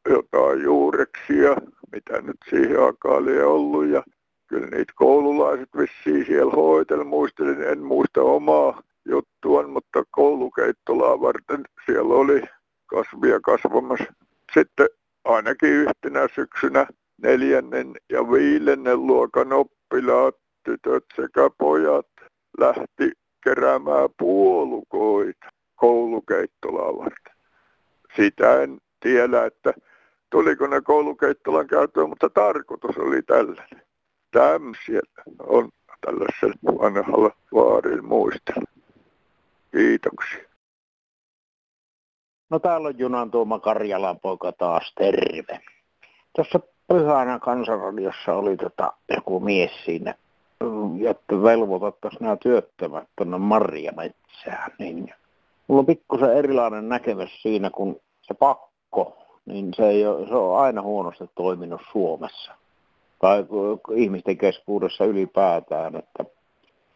jotain 0.09 0.63
juureksia, 0.63 1.55
mitä 1.91 2.21
nyt 2.21 2.37
siihen 2.49 2.83
aikaan 2.83 3.23
oli 3.23 3.41
ollut. 3.41 3.87
Ja 3.87 4.03
kyllä 4.47 4.67
niitä 4.67 4.93
koululaiset 4.95 5.69
vissiin 5.77 6.25
siellä 6.25 6.51
hoiteli. 6.51 7.03
Muistelin, 7.03 7.63
en 7.63 7.79
muista 7.79 8.21
omaa 8.21 8.83
juttuaan, 9.05 9.69
mutta 9.69 10.03
koulukeittolaa 10.11 11.21
varten 11.21 11.63
siellä 11.85 12.13
oli 12.13 12.41
kasvia 12.85 13.39
kasvamassa. 13.39 14.13
Sitten 14.53 14.87
ainakin 15.23 15.69
yhtenä 15.69 16.27
syksynä 16.35 16.87
neljännen 17.21 17.95
ja 18.09 18.31
viidennen 18.31 19.07
luokan 19.07 19.53
oppilaat, 19.53 20.35
tytöt 20.63 21.05
sekä 21.15 21.49
pojat, 21.57 22.07
lähti 22.59 23.11
keräämään 23.43 24.09
puolukoita 24.19 25.49
koulukeittolaa 25.75 26.97
varten. 26.97 27.33
Sitä 28.15 28.61
en 28.61 28.77
tiedä, 28.99 29.45
että 29.45 29.73
tuliko 30.29 30.67
ne 30.67 30.81
koulukeittolan 30.81 31.67
käyttöön, 31.67 32.09
mutta 32.09 32.29
tarkoitus 32.29 32.97
oli 32.97 33.21
tällainen. 33.21 33.81
Tämmöisiä 34.31 35.01
on 35.39 35.69
tällaisella 36.01 36.81
vanhalla 36.81 37.31
vaarin 37.53 38.05
muistella. 38.05 38.71
Kiitoksia. 39.71 40.47
No 42.49 42.59
täällä 42.59 42.87
on 42.87 42.99
Junan 42.99 43.31
Tuoma 43.31 43.59
Karjalan 43.59 44.19
poika 44.19 44.51
taas, 44.51 44.93
terve. 44.97 45.59
Tuossa 46.35 46.59
pyhänä 46.87 47.39
kansanradiossa 47.39 48.33
oli 48.33 48.57
tota, 48.57 48.93
joku 49.15 49.39
mies 49.39 49.71
siinä, 49.85 50.15
että 51.09 51.41
velvoitettaisiin 51.43 52.23
nämä 52.23 52.37
työttömät 52.37 53.07
tuonne 53.15 53.37
marjametsään. 53.37 54.71
Niin 54.79 55.13
mulla 55.67 55.79
on 55.79 55.85
pikkusen 55.85 56.37
erilainen 56.37 56.89
näkemys 56.89 57.41
siinä, 57.41 57.69
kun 57.69 57.99
se 58.21 58.33
pakko, 58.33 59.17
niin 59.45 59.73
se, 59.75 59.87
ei 59.87 60.07
ole, 60.07 60.27
se 60.27 60.35
on 60.35 60.59
aina 60.59 60.81
huonosti 60.81 61.29
toiminut 61.35 61.81
Suomessa. 61.91 62.51
Tai 63.21 63.45
ihmisten 63.95 64.37
keskuudessa 64.37 65.05
ylipäätään, 65.05 65.95
että 65.95 66.25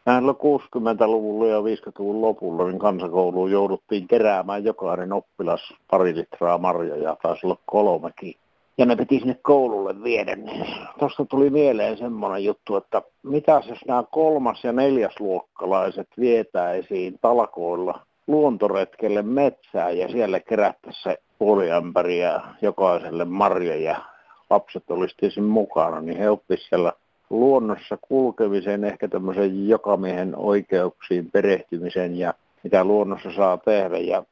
Näillä 0.06 0.32
60-luvulla 0.32 1.48
ja 1.48 1.60
50-luvun 1.60 2.22
lopulla 2.22 2.68
niin 2.68 2.80
kansakouluun 2.80 3.52
jouduttiin 3.52 4.08
keräämään 4.08 4.64
jokainen 4.64 5.14
oppilas 5.14 5.74
pari 5.92 6.16
litraa 6.16 6.58
marjoja, 6.58 7.18
taisi 7.22 7.46
olla 7.46 7.58
kolmekin 7.66 8.36
ja 8.78 8.86
ne 8.86 8.96
piti 8.96 9.20
sinne 9.20 9.38
koululle 9.42 10.04
viedä, 10.04 10.36
niin 10.36 10.66
tuosta 11.00 11.26
tuli 11.26 11.50
mieleen 11.50 11.98
semmoinen 11.98 12.44
juttu, 12.44 12.76
että 12.76 13.02
mitä 13.24 13.62
jos 13.70 13.86
nämä 13.88 14.04
kolmas- 14.12 14.64
ja 14.64 14.72
neljäsluokkalaiset 14.72 16.08
vietäisiin 16.20 17.20
talkoilla 17.22 18.00
luontoretkelle 18.28 19.22
metsään 19.22 19.98
ja 19.98 20.10
siellä 20.10 20.40
kerättäisiin 20.40 21.04
se 21.04 21.18
puoliämpäriä 21.40 22.42
jokaiselle 22.62 23.26
marjoja 23.26 24.02
lapset 24.50 24.92
olisivat 24.92 25.48
mukana, 25.48 26.02
niin 26.02 26.18
he 26.18 26.30
oppisivat 26.30 26.70
siellä 26.70 26.94
luonnossa 27.30 27.98
kulkemisen, 28.02 28.84
ehkä 28.84 29.08
tämmöisen 29.08 29.68
jokamiehen 29.68 30.36
oikeuksiin 30.36 31.32
perehtymisen 31.32 32.20
ja 32.20 32.34
mitä 32.64 32.84
luonnossa 32.84 33.32
saa 33.36 33.58
tehdä. 33.58 33.98
Ja 33.98 34.24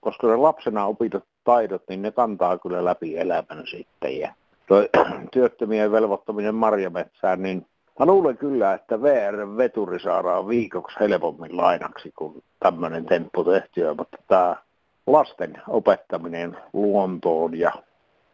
koska 0.00 0.26
ne 0.26 0.36
lapsena 0.36 0.86
opitut 0.86 1.24
taidot, 1.44 1.82
niin 1.88 2.02
ne 2.02 2.10
kantaa 2.10 2.58
kyllä 2.58 2.84
läpi 2.84 3.18
elämän 3.18 3.66
sitten. 3.70 4.18
Ja 4.18 4.34
toi 4.68 4.88
työttömien 5.32 5.92
velvoittaminen 5.92 6.54
marjametsään, 6.54 7.42
niin 7.42 7.66
Mä 7.98 8.06
luulen 8.06 8.36
kyllä, 8.36 8.74
että 8.74 9.02
VR-veturi 9.02 10.00
saadaan 10.00 10.48
viikoksi 10.48 11.00
helpommin 11.00 11.56
lainaksi 11.56 12.12
kuin 12.18 12.42
tämmöinen 12.60 13.06
temppu 13.06 13.44
tehtyä, 13.44 13.94
mutta 13.94 14.16
tämä 14.28 14.56
lasten 15.06 15.62
opettaminen 15.68 16.56
luontoon 16.72 17.58
ja 17.58 17.72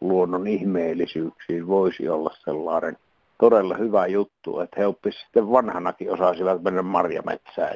luonnon 0.00 0.46
ihmeellisyyksiin 0.46 1.66
voisi 1.66 2.08
olla 2.08 2.30
sellainen 2.44 2.96
todella 3.38 3.76
hyvä 3.76 4.06
juttu, 4.06 4.60
että 4.60 4.80
he 4.80 4.86
oppisivat 4.86 5.24
sitten 5.24 5.50
vanhanakin 5.50 6.12
osaisivat 6.12 6.62
mennä 6.62 6.82
marjametsään. 6.82 7.74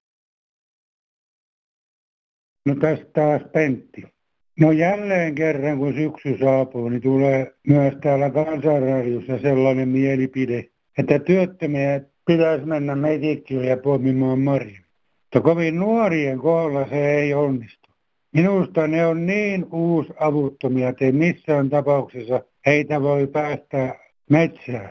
No 2.66 2.74
tästä 2.80 3.06
taas 3.12 3.42
Pentti. 3.52 4.14
No 4.60 4.72
jälleen 4.72 5.34
kerran, 5.34 5.78
kun 5.78 5.94
syksy 5.94 6.38
saapuu, 6.38 6.88
niin 6.88 7.02
tulee 7.02 7.54
myös 7.68 7.94
täällä 8.02 8.30
kansanradiossa 8.30 9.38
sellainen 9.38 9.88
mielipide, 9.88 10.64
että 10.98 11.18
työttömiä 11.18 12.00
pitäisi 12.26 12.66
mennä 12.66 12.96
metikille 12.96 13.66
ja 13.66 13.76
poimimaan 13.76 14.38
marja. 14.38 14.80
Mutta 15.22 15.40
kovin 15.40 15.76
nuorien 15.76 16.38
kohdalla 16.38 16.88
se 16.88 17.10
ei 17.14 17.34
onnistu. 17.34 17.90
Minusta 18.32 18.86
ne 18.86 19.06
on 19.06 19.26
niin 19.26 19.66
uusavuttomia, 19.72 20.88
että 20.88 21.04
ei 21.04 21.12
missään 21.12 21.70
tapauksessa 21.70 22.42
heitä 22.66 23.02
voi 23.02 23.26
päästä 23.26 23.94
metsään. 24.30 24.90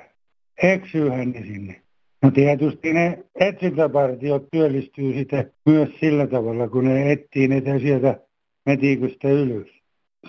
Eksyyhän 0.64 1.32
ne 1.32 1.42
sinne. 1.42 1.82
No 2.22 2.32
tietysti 2.32 2.94
ne 2.94 3.24
etsintäpartiot 3.36 4.48
työllistyy 4.52 5.14
sitten 5.14 5.52
myös 5.66 5.90
sillä 6.00 6.28
tavalla, 6.28 6.68
kun 6.68 6.84
ne 6.84 7.12
etsii 7.12 7.48
ne 7.48 7.80
sieltä 7.80 8.20
metiköstä 8.66 9.30
ylös. 9.30 9.68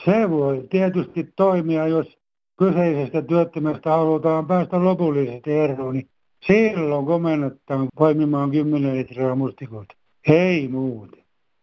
Se 0.05 0.31
voi 0.31 0.67
tietysti 0.71 1.33
toimia, 1.37 1.87
jos 1.87 2.19
kyseisestä 2.59 3.23
työttömästä 3.23 3.91
halutaan 3.91 4.47
päästä 4.47 4.85
lopullisesti 4.85 5.53
eroon, 5.53 5.95
niin 5.95 6.09
silloin 6.47 7.07
komennetaan 7.07 7.89
poimimaan 7.99 8.51
10 8.51 8.97
litraa 8.97 9.35
mustikoita. 9.35 9.95
Ei 10.29 10.69
muuta. 10.69 11.17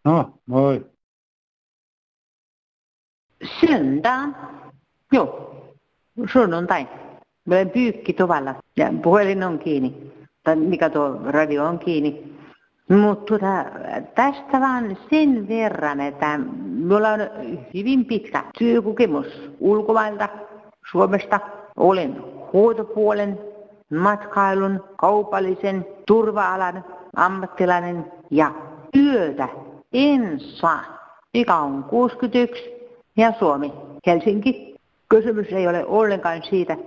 No, 0.06 0.34
moi. 0.46 0.86
Söndag. 3.60 4.36
Joo, 5.12 5.56
sunnuntai. 6.34 6.88
Pyykki 7.74 8.14
tuvalla 8.14 8.56
ja 8.78 8.94
puhelin 9.04 9.44
on 9.44 9.60
kiinni. 9.60 10.12
Tai 10.44 10.56
mikä 10.56 10.90
tuo 10.90 11.20
radio 11.26 11.66
on 11.66 11.80
kiinni. 11.80 12.31
Mutta 12.98 13.26
tuota, 13.26 13.66
tästä 14.16 14.60
vaan 14.60 14.98
sen 15.10 15.48
verran, 15.48 16.00
että 16.00 16.38
minulla 16.38 17.10
on 17.10 17.20
hyvin 17.74 18.06
pitkä 18.06 18.44
työkokemus 18.60 19.52
ulkomailta 19.60 20.30
Suomesta 20.92 21.40
olen 21.78 22.24
huutopuolen, 22.54 23.40
matkailun, 23.94 24.84
kaupallisen, 24.98 25.86
turva-alan 26.08 26.86
ammattilainen 27.16 28.12
ja 28.32 28.52
työtä 28.94 29.48
en 29.94 30.40
saa. 30.40 30.84
Ikä 31.34 31.56
on 31.56 31.84
61 31.84 32.64
ja 33.18 33.34
Suomi, 33.40 33.74
Helsinki. 34.08 34.76
Kysymys 35.10 35.48
ei 35.52 35.68
ole 35.68 35.86
ollenkaan 35.86 36.44
siitä, 36.44 36.78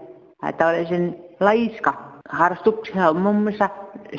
että 0.49 0.69
olisin 0.69 1.17
laiska. 1.41 1.95
Harrastuksena 2.29 3.09
on 3.09 3.17
muun 3.17 3.43
muassa 3.43 3.69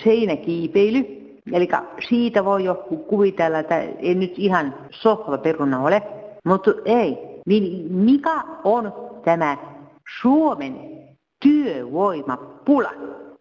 seinäkiipeily. 0.03 1.24
Eli 1.51 1.67
siitä 2.07 2.45
voi 2.45 2.63
jo 2.63 2.75
kuvitella, 3.07 3.59
että 3.59 3.79
ei 3.79 4.15
nyt 4.15 4.33
ihan 4.37 4.73
sohvaperuna 4.89 5.79
ole. 5.79 6.03
Mutta 6.45 6.71
ei. 6.85 7.17
Niin 7.45 7.93
mikä 7.93 8.41
on 8.63 8.93
tämä 9.25 9.57
Suomen 10.21 10.79
työvoimapula. 11.39 12.91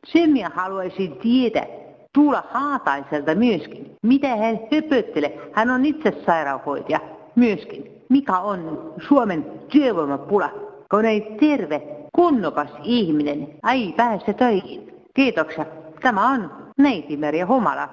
Sen 0.07 0.31
minä 0.31 0.51
haluaisin 0.55 1.17
tietää 1.17 1.67
Tuula 2.15 2.43
Haataiselta 2.51 3.35
myöskin. 3.35 3.97
Mitä 4.03 4.37
hän 4.37 4.61
höpöttelee? 4.73 5.51
Hän 5.53 5.71
on 5.71 5.85
itse 5.87 6.23
sairaanhoitaja 6.27 7.01
myöskin. 7.35 7.91
Mikä 8.09 8.39
on 8.39 8.93
Suomen 9.09 9.47
työvoimapula? 9.69 10.51
Kun 10.91 11.05
ei 11.05 11.37
terve, 11.41 11.83
kunnokas 12.13 12.69
ihminen 12.83 13.49
ei 13.73 13.95
pääse 13.97 14.33
töihin. 14.33 14.95
Kiitoksia. 15.15 15.67
Tämä 16.03 16.31
on 16.31 16.64
neiti 16.79 17.17
Merja 17.17 17.47
Humala. 17.47 17.89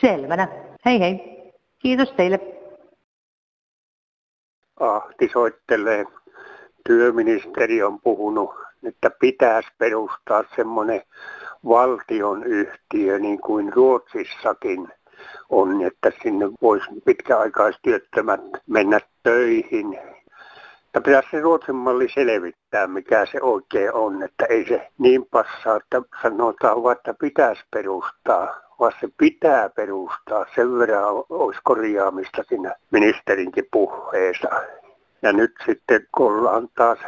Selvänä. 0.00 0.48
Hei 0.84 1.00
hei. 1.00 1.34
Kiitos 1.78 2.12
teille. 2.12 2.40
Ahti 4.80 5.30
soittelee 5.32 6.04
työministeri 6.86 7.82
on 7.82 8.00
puhunut, 8.00 8.54
että 8.82 9.10
pitäisi 9.20 9.68
perustaa 9.78 10.44
semmoinen 10.56 11.02
valtionyhtiö 11.68 13.18
niin 13.18 13.40
kuin 13.40 13.72
Ruotsissakin 13.72 14.88
on, 15.48 15.82
että 15.82 16.12
sinne 16.22 16.46
voisi 16.62 16.86
pitkäaikaistyöttömät 17.04 18.40
mennä 18.66 19.00
töihin. 19.22 19.98
Ja 20.94 21.00
pitäisi 21.00 21.28
se 21.30 21.40
Ruotsin 21.40 21.74
malli 21.74 22.08
selvittää, 22.14 22.86
mikä 22.86 23.26
se 23.26 23.38
oikein 23.42 23.94
on, 23.94 24.22
että 24.22 24.46
ei 24.48 24.68
se 24.68 24.88
niin 24.98 25.26
passaa, 25.30 25.76
että 25.76 26.02
sanotaan 26.22 26.82
vaan, 26.82 26.96
että 26.96 27.14
pitäisi 27.14 27.62
perustaa, 27.70 28.60
vaan 28.80 28.92
se 29.00 29.08
pitää 29.18 29.68
perustaa. 29.68 30.46
Sen 30.54 30.78
verran 30.78 31.04
olisi 31.28 31.60
korjaamista 31.64 32.42
siinä 32.48 32.74
ministerinkin 32.90 33.64
puheessa. 33.70 34.48
Ja 35.22 35.32
nyt 35.32 35.52
sitten 35.66 36.06
kun 36.16 36.32
ollaan 36.32 36.68
taas 36.76 36.98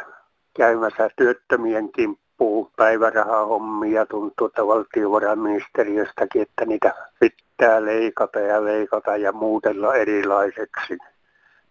käymässä 0.57 1.09
työttömien 1.15 1.91
kimppuun 1.91 2.71
päivärahahommia, 2.77 4.05
tuntuu, 4.05 4.47
että 4.47 4.67
valtiovarainministeriöstäkin, 4.67 6.41
että 6.41 6.65
niitä 6.65 6.93
pitää 7.19 7.85
leikata 7.85 8.39
ja 8.39 8.65
leikata 8.65 9.17
ja 9.17 9.31
muutella 9.31 9.95
erilaiseksi. 9.95 10.97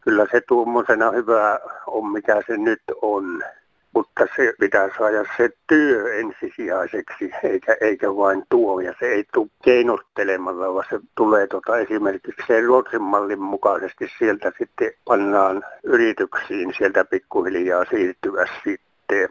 Kyllä 0.07 0.27
se 0.33 0.41
tuommoisena 0.49 1.11
hyvä 1.11 1.61
on, 1.87 2.13
mikä 2.13 2.43
se 2.47 2.57
nyt 2.57 2.83
on 3.03 3.43
mutta 3.97 4.27
se 4.37 4.55
pitää 4.61 4.89
saada 4.99 5.25
se 5.37 5.51
työ 5.67 6.15
ensisijaiseksi, 6.15 7.31
eikä, 7.43 7.77
eikä 7.81 8.17
vain 8.17 8.43
tuo. 8.49 8.81
Ja 8.81 8.95
se 9.01 9.07
ei 9.07 9.25
tule 9.35 9.49
keinottelemalla, 9.65 10.75
vaan 10.75 10.85
se 10.91 11.01
tulee 11.15 11.47
tota 11.47 11.79
esimerkiksi 11.79 12.43
se 12.47 12.61
Ruotsin 12.61 13.03
mallin 13.03 13.43
mukaisesti 13.43 14.09
sieltä 14.19 14.53
sitten 14.59 14.91
pannaan 15.05 15.65
yrityksiin 15.83 16.75
sieltä 16.79 17.05
pikkuhiljaa 17.05 17.85
siirtyä 17.85 18.47
sitten. 18.65 19.29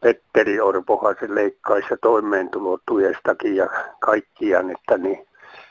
Petteri 0.00 0.60
Orpohan 0.60 1.16
se 1.20 1.34
leikkaisi 1.34 1.94
toimeentulotuestakin 2.02 3.56
ja 3.56 3.66
kaikkiaan, 4.00 4.70
että 4.70 4.98
niin 4.98 5.26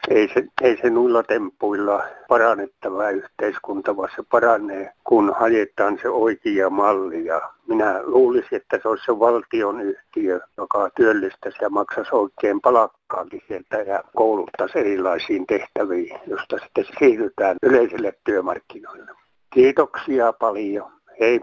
ei 0.07 0.29
se, 0.33 0.43
ei 0.61 0.77
se 0.81 0.89
noilla 0.89 1.23
tempuilla 1.23 2.03
parannettava 2.27 3.09
yhteiskunta, 3.09 3.97
vaan 3.97 4.09
se 4.15 4.23
paranee, 4.31 4.93
kun 5.03 5.35
hajetaan 5.39 5.99
se 6.01 6.09
oikea 6.09 6.69
malli. 6.69 7.25
Ja 7.25 7.41
minä 7.67 8.03
luulisin, 8.03 8.55
että 8.55 8.79
se 8.81 8.87
olisi 8.87 9.05
se 9.05 9.19
valtion 9.19 9.81
yhtiö, 9.81 10.39
joka 10.57 10.89
työllistäisi 10.95 11.57
ja 11.61 11.69
maksaisi 11.69 12.15
oikein 12.15 12.61
palakkaakin 12.61 13.41
sieltä 13.47 13.77
ja 13.77 14.03
kouluttaisi 14.15 14.79
erilaisiin 14.79 15.47
tehtäviin, 15.47 16.19
josta 16.27 16.57
sitten 16.57 16.85
siirrytään 16.99 17.55
yleisille 17.63 18.13
työmarkkinoille. 18.23 19.11
Kiitoksia 19.53 20.33
paljon. 20.33 20.91
Hei. 21.19 21.41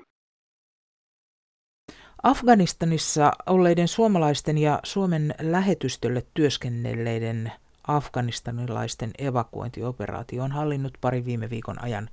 Afganistanissa 2.23 3.33
olleiden 3.47 3.88
suomalaisten 3.88 4.59
ja 4.59 4.81
Suomen 4.85 5.35
lähetystölle 5.40 6.23
työskennelleiden 6.35 7.53
afganistanilaisten 7.88 9.11
evakuointioperaatio 9.18 10.42
on 10.42 10.53
hallinnut 10.53 10.92
pari 11.01 11.25
viime 11.25 11.51
viikon 11.51 11.83
ajan 11.83 12.09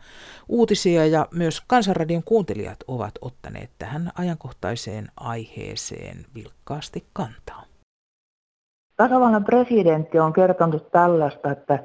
uutisia 0.49 1.05
ja 1.05 1.27
myös 1.31 1.61
Kansanradion 1.67 2.23
kuuntelijat 2.23 2.77
ovat 2.87 3.11
ottaneet 3.21 3.69
tähän 3.79 4.11
ajankohtaiseen 4.17 5.07
aiheeseen 5.17 6.25
vilkkaasti 6.35 7.05
kantaa. 7.13 7.63
Tasavallan 8.97 9.43
presidentti 9.43 10.19
on 10.19 10.33
kertonut 10.33 10.91
tällaista, 10.91 11.51
että 11.51 11.79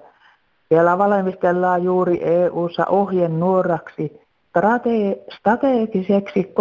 siellä 0.68 0.98
valmistellaan 0.98 1.84
juuri 1.84 2.20
EU-ssa 2.22 2.86
ohjenuoraksi 2.86 4.20
strate- 4.58 5.34
strategiseksi 5.38 6.54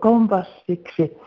kompassiksi 0.00 1.18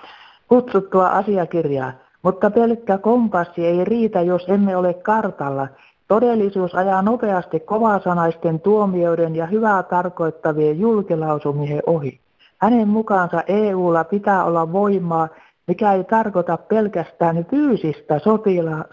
kutsuttua 0.48 1.08
asiakirjaa, 1.08 1.94
mutta 2.26 2.52
pelkkä 2.52 2.98
kompassi 2.98 3.66
ei 3.66 3.86
riitä, 3.86 4.22
jos 4.22 4.46
emme 4.50 4.78
ole 4.78 4.94
kartalla. 4.94 5.68
Todellisuus 6.08 6.76
ajaa 6.76 7.02
nopeasti 7.02 7.60
kovasanaisten 7.60 8.60
tuomioiden 8.60 9.36
ja 9.36 9.46
hyvää 9.46 9.84
tarkoittavien 9.84 10.80
julkilausumien 10.80 11.84
ohi. 11.86 12.20
Hänen 12.62 12.88
mukaansa 12.88 13.44
EUlla 13.48 14.04
pitää 14.04 14.44
olla 14.44 14.72
voimaa, 14.72 15.28
mikä 15.68 15.94
ei 15.94 16.04
tarkoita 16.04 16.58
pelkästään 16.58 17.46
fyysistä 17.46 18.20
sotila- 18.20 18.86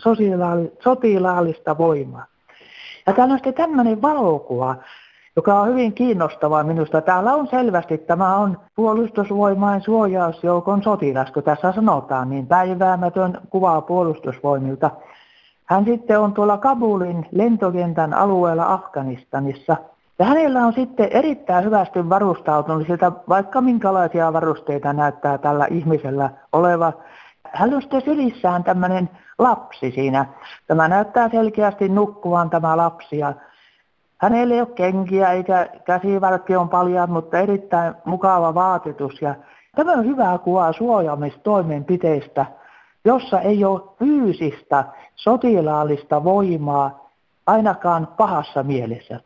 sotilaallista 0.83 1.79
voimaa. 1.79 2.25
Ja 3.07 3.12
täällä 3.12 3.33
on 3.33 3.38
sitten 3.38 3.55
tämmöinen 3.55 4.03
valokuva, 4.03 4.77
joka 5.37 5.61
on 5.61 5.68
hyvin 5.68 5.92
kiinnostavaa 5.92 6.64
minusta. 6.64 7.01
Täällä 7.01 7.35
on 7.35 7.47
selvästi, 7.47 7.99
tämä 7.99 8.37
on 8.37 8.61
puolustusvoimain 8.75 9.83
suojausjoukon 9.83 10.83
sotilas, 10.83 11.31
kun 11.31 11.42
tässä 11.42 11.73
sanotaan, 11.73 12.31
niin 12.31 12.47
päiväämätön 12.47 13.38
kuvaa 13.51 13.81
puolustusvoimilta. 13.81 14.90
Hän 15.64 15.85
sitten 15.85 16.21
on 16.21 16.33
tuolla 16.33 16.59
Kabulin 16.59 17.27
lentokentän 17.33 18.14
alueella 18.14 18.73
Afganistanissa. 18.73 19.77
Ja 20.18 20.25
hänellä 20.25 20.66
on 20.66 20.73
sitten 20.73 21.09
erittäin 21.11 21.64
hyvästi 21.64 22.09
varustautunut 22.09 22.87
siltä, 22.87 23.12
vaikka 23.29 23.61
minkälaisia 23.61 24.33
varusteita 24.33 24.92
näyttää 24.92 25.38
tällä 25.38 25.66
ihmisellä 25.71 26.31
oleva. 26.53 26.92
Hän 27.53 27.75
on 27.75 27.83
sitten 27.83 28.03
sylissään 28.03 28.64
tämmöinen 28.64 29.11
lapsi 29.38 29.90
siinä. 29.90 30.27
Tämä 30.66 30.88
näyttää 30.88 31.29
selkeästi 31.29 31.88
nukkuvan 31.88 32.51
tämä 32.51 32.77
lapsi 32.77 33.18
ja 33.18 33.35
hänellä 34.22 34.54
ei 34.54 34.61
ole 34.61 34.68
kenkiä 34.74 35.32
eikä 35.32 35.68
käsivarkki 35.85 36.56
on 36.56 36.68
paljon, 36.68 37.11
mutta 37.11 37.38
erittäin 37.38 37.94
mukava 38.04 38.54
vaatetus. 38.54 39.22
Ja 39.22 39.35
tämä 39.76 39.92
on 39.92 40.06
hyvä 40.06 40.38
kuva 40.44 40.72
suojaamistoimenpiteistä, 40.72 42.46
jossa 43.04 43.40
ei 43.40 43.64
ole 43.64 43.80
fyysistä 43.98 44.85
sotilaallista 45.14 46.24
voimaa 46.24 47.11
ainakaan 47.46 48.08
pahassa 48.16 48.62
mielessä. 48.62 49.20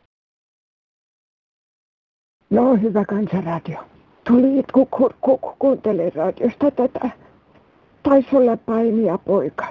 No 2.51 2.75
hyvä 2.75 3.05
kansanradio. 3.05 3.79
Tuli 4.27 4.59
itku, 4.59 4.87
ku, 4.87 5.11
ku, 5.21 5.39
ku, 5.39 5.55
kuuntelin 5.59 6.13
radiosta 6.15 6.71
tätä. 6.71 7.11
Taisi 8.03 8.37
olla 8.37 8.57
painia 8.57 9.19
poika, 9.19 9.67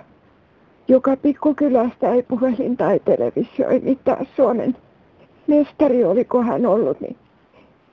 joka 0.88 1.18
pikkukylästä 1.18 2.10
ei 2.10 2.24
puhelin 2.24 2.78
tai 2.78 3.00
televisio, 3.00 3.70
ei 3.70 3.80
mitään 3.80 4.28
Suomen 4.36 4.76
mestari 5.48 6.04
oliko 6.04 6.44
hän 6.44 6.66
ollut, 6.66 7.02
niin 7.02 7.18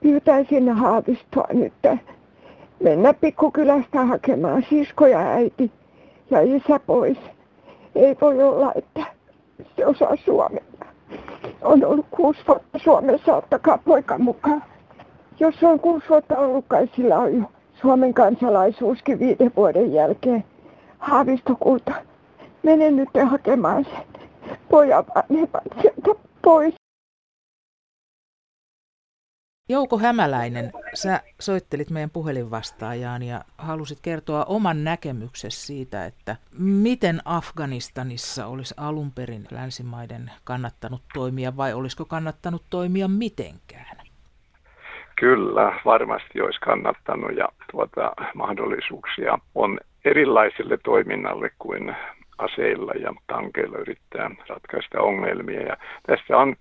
pyytäisin 0.00 0.68
Haavistoa 0.68 1.46
nyt 1.52 1.72
mennä 2.80 3.14
pikkukylästä 3.14 4.04
hakemaan 4.04 4.66
sisko 4.70 5.06
ja 5.06 5.18
äiti 5.18 5.70
ja 6.30 6.40
isä 6.40 6.80
pois. 6.86 7.18
Ei 7.94 8.16
voi 8.20 8.42
olla, 8.42 8.72
että 8.74 9.06
se 9.76 9.86
osaa 9.86 10.16
suomea. 10.16 10.64
On 11.62 11.84
ollut 11.84 12.06
kuusi 12.10 12.40
vuotta 12.48 12.78
Suomessa, 12.78 13.36
ottakaa 13.36 13.78
poika 13.78 14.18
mukaan. 14.18 14.62
Jos 15.40 15.62
on 15.62 15.80
kuusi 15.80 16.08
vuotta 16.08 16.38
ollut, 16.38 16.64
kai 16.68 16.88
sillä 16.96 17.18
on 17.18 17.38
jo 17.38 17.44
Suomen 17.80 18.14
kansalaisuuskin 18.14 19.18
viiden 19.18 19.52
vuoden 19.56 19.92
jälkeen. 19.92 20.44
Haavisto 20.98 21.56
kulta, 21.60 21.92
mene 22.62 22.90
nyt 22.90 23.08
hakemaan 23.30 23.84
sen 23.84 24.04
pojan 24.68 25.04
vanhemmat 25.14 25.62
sieltä 25.82 26.20
pois. 26.42 26.81
Jouko 29.72 29.98
Hämäläinen, 29.98 30.72
sä 30.94 31.20
soittelit 31.40 31.90
meidän 31.90 32.10
puhelinvastaajaan 32.10 33.22
ja 33.22 33.40
halusit 33.58 33.98
kertoa 34.02 34.44
oman 34.44 34.84
näkemyksesi 34.84 35.66
siitä, 35.66 36.06
että 36.06 36.36
miten 36.58 37.20
Afganistanissa 37.24 38.46
olisi 38.46 38.74
alun 38.76 39.12
perin 39.12 39.46
länsimaiden 39.50 40.30
kannattanut 40.44 41.02
toimia 41.14 41.56
vai 41.56 41.72
olisiko 41.72 42.04
kannattanut 42.04 42.62
toimia 42.70 43.08
mitenkään? 43.08 43.96
Kyllä, 45.16 45.80
varmasti 45.84 46.40
olisi 46.40 46.60
kannattanut 46.60 47.36
ja 47.36 47.48
tuota, 47.70 48.12
mahdollisuuksia 48.34 49.38
on 49.54 49.80
erilaiselle 50.04 50.78
toiminnalle 50.84 51.50
kuin 51.58 51.96
aseilla 52.38 52.92
ja 52.92 53.14
tankeilla 53.26 53.78
yrittää 53.78 54.30
ratkaista 54.48 55.00
ongelmia. 55.00 55.60
Ja 55.62 55.76
tässä 56.06 56.36
on 56.36 56.56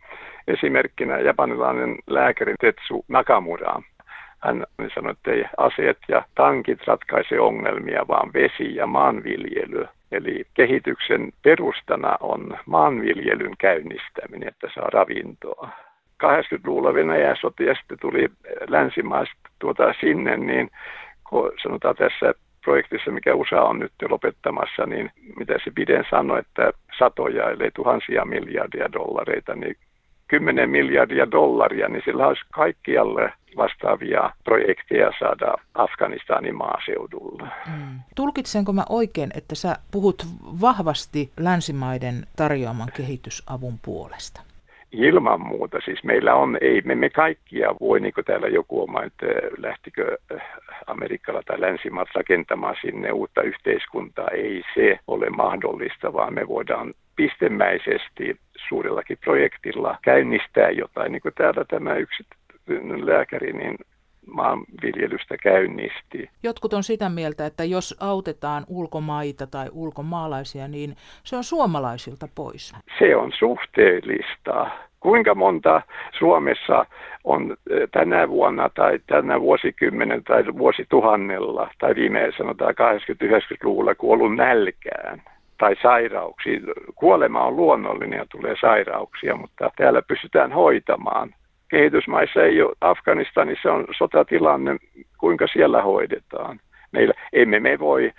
esimerkkinä 0.47 1.19
japanilainen 1.19 1.95
lääkäri 2.07 2.53
Tetsu 2.61 3.05
Nakamura. 3.07 3.81
Hän 4.39 4.65
sanoi, 4.95 5.11
että 5.11 5.31
ei 5.31 5.45
aseet 5.57 5.97
ja 6.07 6.23
tankit 6.35 6.87
ratkaise 6.87 7.39
ongelmia, 7.39 8.07
vaan 8.07 8.33
vesi 8.33 8.75
ja 8.75 8.87
maanviljely. 8.87 9.87
Eli 10.11 10.45
kehityksen 10.53 11.31
perustana 11.43 12.17
on 12.19 12.57
maanviljelyn 12.65 13.57
käynnistäminen, 13.57 14.47
että 14.47 14.67
saa 14.75 14.89
ravintoa. 14.93 15.69
80-luvulla 16.23 16.93
Venäjä 16.93 17.35
soti 17.35 17.65
ja 17.65 17.75
sitten 17.75 17.99
tuli 17.99 18.29
länsimaista 18.69 19.35
tuota 19.59 19.93
sinne, 19.99 20.37
niin 20.37 20.69
kun 21.29 21.51
sanotaan 21.63 21.95
tässä 21.95 22.33
projektissa, 22.63 23.11
mikä 23.11 23.35
USA 23.35 23.61
on 23.61 23.79
nyt 23.79 23.91
jo 24.01 24.09
lopettamassa, 24.09 24.85
niin 24.85 25.11
mitä 25.35 25.53
se 25.63 25.71
Biden 25.71 26.05
sanoi, 26.09 26.39
että 26.39 26.71
satoja, 26.99 27.49
ellei 27.49 27.71
tuhansia 27.71 28.25
miljardia 28.25 28.93
dollareita, 28.93 29.55
niin 29.55 29.75
10 30.31 30.69
miljardia 30.69 31.31
dollaria, 31.31 31.87
niin 31.89 32.01
sillä 32.05 32.27
olisi 32.27 32.41
kaikkialle 32.51 33.33
vastaavia 33.57 34.31
projekteja 34.43 35.11
saada 35.19 35.55
Afganistanin 35.73 36.55
maaseudulla. 36.55 37.47
Mm. 37.67 37.99
Tulkitsenko 38.15 38.73
mä 38.73 38.83
oikein, 38.89 39.29
että 39.35 39.55
sä 39.55 39.75
puhut 39.91 40.25
vahvasti 40.61 41.31
länsimaiden 41.39 42.27
tarjoaman 42.35 42.87
kehitysavun 42.97 43.79
puolesta? 43.85 44.41
Ilman 44.91 45.41
muuta. 45.41 45.77
Siis 45.85 46.03
meillä 46.03 46.35
on, 46.35 46.57
ei 46.61 46.81
me, 46.85 46.95
me 46.95 47.09
kaikkia 47.09 47.75
voi, 47.81 47.99
niin 47.99 48.13
kuin 48.13 48.25
täällä 48.25 48.47
joku 48.47 48.83
oma, 48.83 49.03
että 49.03 49.25
lähtikö 49.57 50.17
äh, 50.31 50.41
Amerikalla 50.87 51.41
tai 51.45 51.61
länsimaat 51.61 52.07
rakentamaan 52.15 52.75
sinne 52.81 53.11
uutta 53.11 53.41
yhteiskuntaa. 53.41 54.27
Ei 54.27 54.63
se 54.73 54.99
ole 55.07 55.29
mahdollista, 55.29 56.13
vaan 56.13 56.33
me 56.33 56.47
voidaan 56.47 56.93
pistemäisesti 57.15 58.35
suurellakin 58.69 59.17
projektilla 59.23 59.97
käynnistää 60.01 60.69
jotain, 60.69 61.11
niin 61.11 61.21
kuin 61.21 61.33
täällä 61.37 61.65
tämä 61.65 61.95
yksityinen 61.95 63.05
lääkäri, 63.05 63.53
niin 63.53 63.77
maanviljelystä 64.27 65.37
käynnisti. 65.37 66.29
Jotkut 66.43 66.73
on 66.73 66.83
sitä 66.83 67.09
mieltä, 67.09 67.45
että 67.45 67.63
jos 67.63 67.97
autetaan 67.99 68.63
ulkomaita 68.67 69.47
tai 69.47 69.67
ulkomaalaisia, 69.71 70.67
niin 70.67 70.95
se 71.23 71.35
on 71.35 71.43
suomalaisilta 71.43 72.27
pois. 72.35 72.73
Se 72.99 73.15
on 73.15 73.31
suhteellista. 73.39 74.69
Kuinka 74.99 75.35
monta 75.35 75.81
Suomessa 76.19 76.85
on 77.23 77.57
eh, 77.69 77.89
tänä 77.91 78.29
vuonna 78.29 78.69
tai 78.69 78.99
tänä 79.07 79.41
vuosikymmenen 79.41 80.23
tai 80.23 80.43
vuosituhannella 80.57 81.69
tai 81.79 81.95
viime 81.95 82.31
sanotaan 82.37 82.75
80-90-luvulla 83.23 83.95
kuollut 83.95 84.35
nälkään? 84.35 85.21
Tai 85.61 85.75
sairauksiin. 85.81 86.61
Kuolema 86.95 87.43
on 87.43 87.55
luonnollinen 87.55 88.17
ja 88.19 88.25
tulee 88.29 88.55
sairauksia, 88.61 89.35
mutta 89.35 89.71
täällä 89.77 90.01
pystytään 90.01 90.51
hoitamaan. 90.51 91.35
Kehitysmaissa 91.69 92.43
ei 92.43 92.61
ole, 92.61 92.75
Afganistanissa 92.81 93.73
on 93.73 93.85
sotatilanne, 93.97 94.77
kuinka 95.17 95.47
siellä 95.47 95.81
hoidetaan. 95.81 96.59
Meillä, 96.91 97.13
emme 97.33 97.59
me 97.59 97.79
voi 97.79 98.11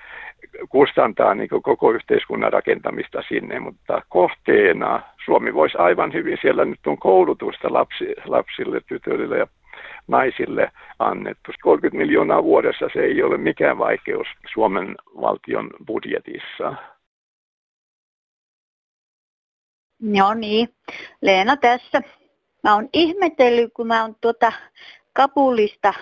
kustantaa 0.69 1.35
niin 1.35 1.49
koko 1.49 1.93
yhteiskunnan 1.93 2.53
rakentamista 2.53 3.23
sinne, 3.29 3.61
mutta 3.61 4.03
kohteena 4.09 5.03
Suomi 5.25 5.55
voisi 5.55 5.79
aivan 5.79 6.13
hyvin, 6.13 6.39
siellä 6.41 6.65
nyt 6.65 6.87
on 6.87 6.99
koulutusta 6.99 7.73
lapsi, 7.73 8.15
lapsille, 8.25 8.81
tytöille 8.89 9.39
ja 9.39 9.47
naisille 10.09 10.71
annettu. 10.99 11.53
30 11.63 11.99
miljoonaa 11.99 12.43
vuodessa 12.43 12.89
se 12.93 13.01
ei 13.01 13.23
ole 13.23 13.39
mikään 13.39 13.79
vaikeus 13.79 14.27
Suomen 14.53 14.95
valtion 15.21 15.71
budjetissa. 15.87 16.75
No 20.03 20.35
niin, 20.35 20.69
Leena 21.21 21.57
tässä. 21.57 22.03
Mä 22.65 22.75
oon 22.75 22.89
ihmetellyt, 22.93 23.73
kun 23.75 23.87
mä 23.87 24.03
oon 24.03 24.17
tuota 24.21 24.53
Kabulista 25.13 25.95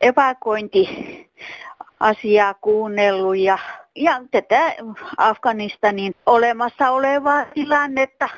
evakuointiasiaa 0.00 2.54
kuunnellut 2.60 3.36
ja, 3.36 3.58
ja 3.96 4.20
tätä 4.30 4.74
Afganistanin 5.16 6.14
olemassa 6.26 6.90
olevaa 6.90 7.44
tilannetta, 7.54 8.28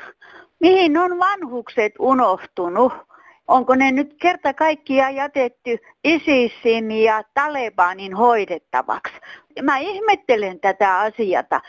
mihin 0.61 0.99
on 0.99 1.19
vanhukset 1.19 1.93
unohtunut. 1.99 2.93
Onko 3.49 3.75
ne 3.75 3.93
nyt 3.93 4.15
kerta 4.21 4.55
kaikkiaan 4.55 5.15
jätetty 5.15 5.79
ISISin 6.05 6.93
ja 6.93 7.23
Talebanin 7.35 8.15
hoidettavaksi? 8.15 9.15
Mä 9.63 9.79
ihmettelen 9.79 10.61
tätä 10.61 10.99
asiata. 10.99 11.61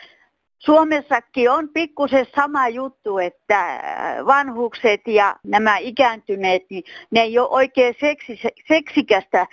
Suomessakin 0.59 1.51
on 1.51 1.69
pikkusen 1.69 2.25
sama 2.35 2.67
juttu, 2.67 3.17
että 3.17 3.79
vanhukset 4.25 5.01
ja 5.07 5.35
nämä 5.43 5.77
ikääntyneet, 5.77 6.63
niin 6.69 6.83
ne 7.11 7.21
ei 7.21 7.39
ole 7.39 7.49
oikein 7.49 7.95
seksis, 7.99 8.39
seksikästä 8.67 9.47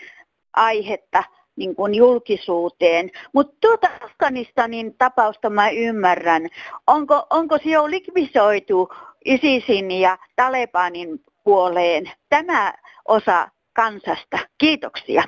aihetta 0.53 1.25
niin 1.57 1.77
kuin 1.77 1.95
julkisuuteen. 1.95 3.11
Mutta 3.33 3.57
tuota 3.61 3.88
Afganistanin 4.01 4.95
tapausta 4.99 5.51
mä 5.51 5.71
ymmärrän. 5.71 6.49
Onko, 6.87 7.27
onko 7.31 7.59
se 7.59 7.71
jo 7.71 7.91
likvisoitu 7.91 8.88
ISISin 9.25 9.91
ja 9.91 10.19
Talebanin 10.37 11.25
puoleen 11.45 12.11
tämä 12.29 12.75
osa 13.09 13.49
kansasta? 13.73 14.38
Kiitoksia. 14.59 15.23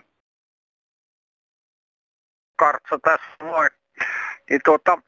Kartsa 2.56 2.98
tässä 3.04 3.52
voi. 3.52 3.66
Niin 4.50 4.60
tuota, 4.64 4.98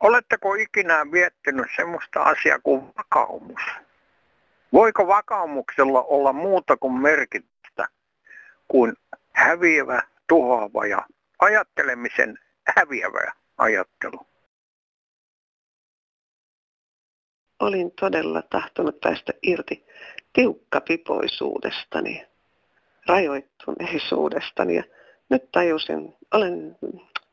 Oletteko 0.00 0.54
ikinä 0.54 1.04
miettinyt 1.04 1.66
semmoista 1.76 2.22
asiaa 2.22 2.58
kuin 2.58 2.92
vakaumus? 2.98 3.60
Voiko 4.72 5.06
vakaumuksella 5.06 6.02
olla 6.02 6.32
muuta 6.32 6.76
kuin 6.76 7.00
merkitystä 7.00 7.88
kuin 8.68 8.96
häviävä, 9.32 10.02
tuhoava 10.28 10.86
ja 10.86 11.06
ajattelemisen 11.38 12.38
häviävä 12.76 13.32
ajattelu? 13.58 14.26
Olin 17.60 17.92
todella 18.00 18.42
tahtonut 18.42 19.00
päästä 19.00 19.32
irti 19.42 19.86
tiukkapipoisuudestani, 20.32 22.26
rajoittuneisuudestani 23.06 24.74
ja 24.74 24.84
nyt 25.28 25.50
tajusin, 25.52 26.14
olen 26.34 26.76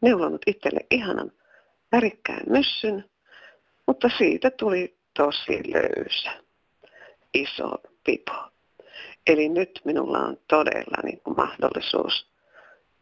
neulonut 0.01 0.41
itselle 0.47 0.79
ihanan 0.91 1.31
värikkään 1.95 2.43
myssyn, 2.49 3.09
mutta 3.87 4.09
siitä 4.17 4.51
tuli 4.51 4.97
tosi 5.17 5.73
löysä, 5.73 6.31
iso 7.33 7.71
pipo. 8.03 8.33
Eli 9.27 9.49
nyt 9.49 9.81
minulla 9.85 10.19
on 10.19 10.37
todella 10.47 10.97
niin 11.03 11.21
kuin 11.21 11.37
mahdollisuus, 11.37 12.31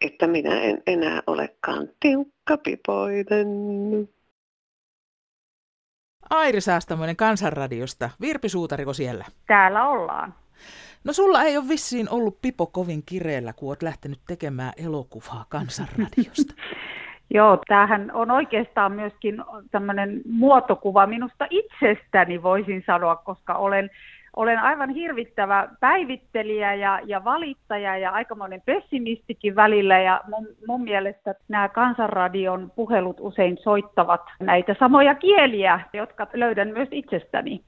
että 0.01 0.27
minä 0.27 0.61
en 0.61 0.83
enää 0.87 1.23
olekaan 1.27 1.89
tiukkapipoinen. 1.99 3.47
Airi 6.29 6.61
Saastamoinen 6.61 7.15
Kansanradiosta. 7.15 8.09
Virpi 8.21 8.49
Suutariko 8.49 8.93
siellä? 8.93 9.25
Täällä 9.47 9.87
ollaan. 9.87 10.35
No 11.03 11.13
sulla 11.13 11.43
ei 11.43 11.57
ole 11.57 11.67
vissiin 11.67 12.09
ollut 12.09 12.41
pipo 12.41 12.65
kovin 12.65 13.03
kireellä, 13.05 13.53
kun 13.53 13.69
oot 13.69 13.83
lähtenyt 13.83 14.19
tekemään 14.27 14.73
elokuvaa 14.77 15.45
Kansanradiosta. 15.49 16.53
Joo, 17.29 17.59
tämähän 17.67 18.11
on 18.13 18.31
oikeastaan 18.31 18.91
myöskin 18.91 19.43
tämmöinen 19.71 20.21
muotokuva 20.29 21.07
minusta 21.07 21.47
itsestäni, 21.49 22.43
voisin 22.43 22.83
sanoa, 22.85 23.15
koska 23.15 23.53
olen, 23.53 23.89
olen 24.35 24.59
aivan 24.59 24.89
hirvittävä 24.89 25.67
päivittelijä 25.79 26.73
ja, 26.73 26.99
ja 27.05 27.23
valittaja 27.23 27.97
ja 27.97 28.11
aikamoinen 28.11 28.61
pessimistikin 28.65 29.55
välillä. 29.55 29.99
Ja 29.99 30.21
mun, 30.29 30.47
mun 30.67 30.83
mielestä 30.83 31.35
nämä 31.47 31.69
kansanradion 31.69 32.71
puhelut 32.75 33.17
usein 33.19 33.57
soittavat 33.63 34.21
näitä 34.39 34.75
samoja 34.79 35.15
kieliä, 35.15 35.79
jotka 35.93 36.27
löydän 36.33 36.67
myös 36.67 36.89
itsestäni. 36.91 37.63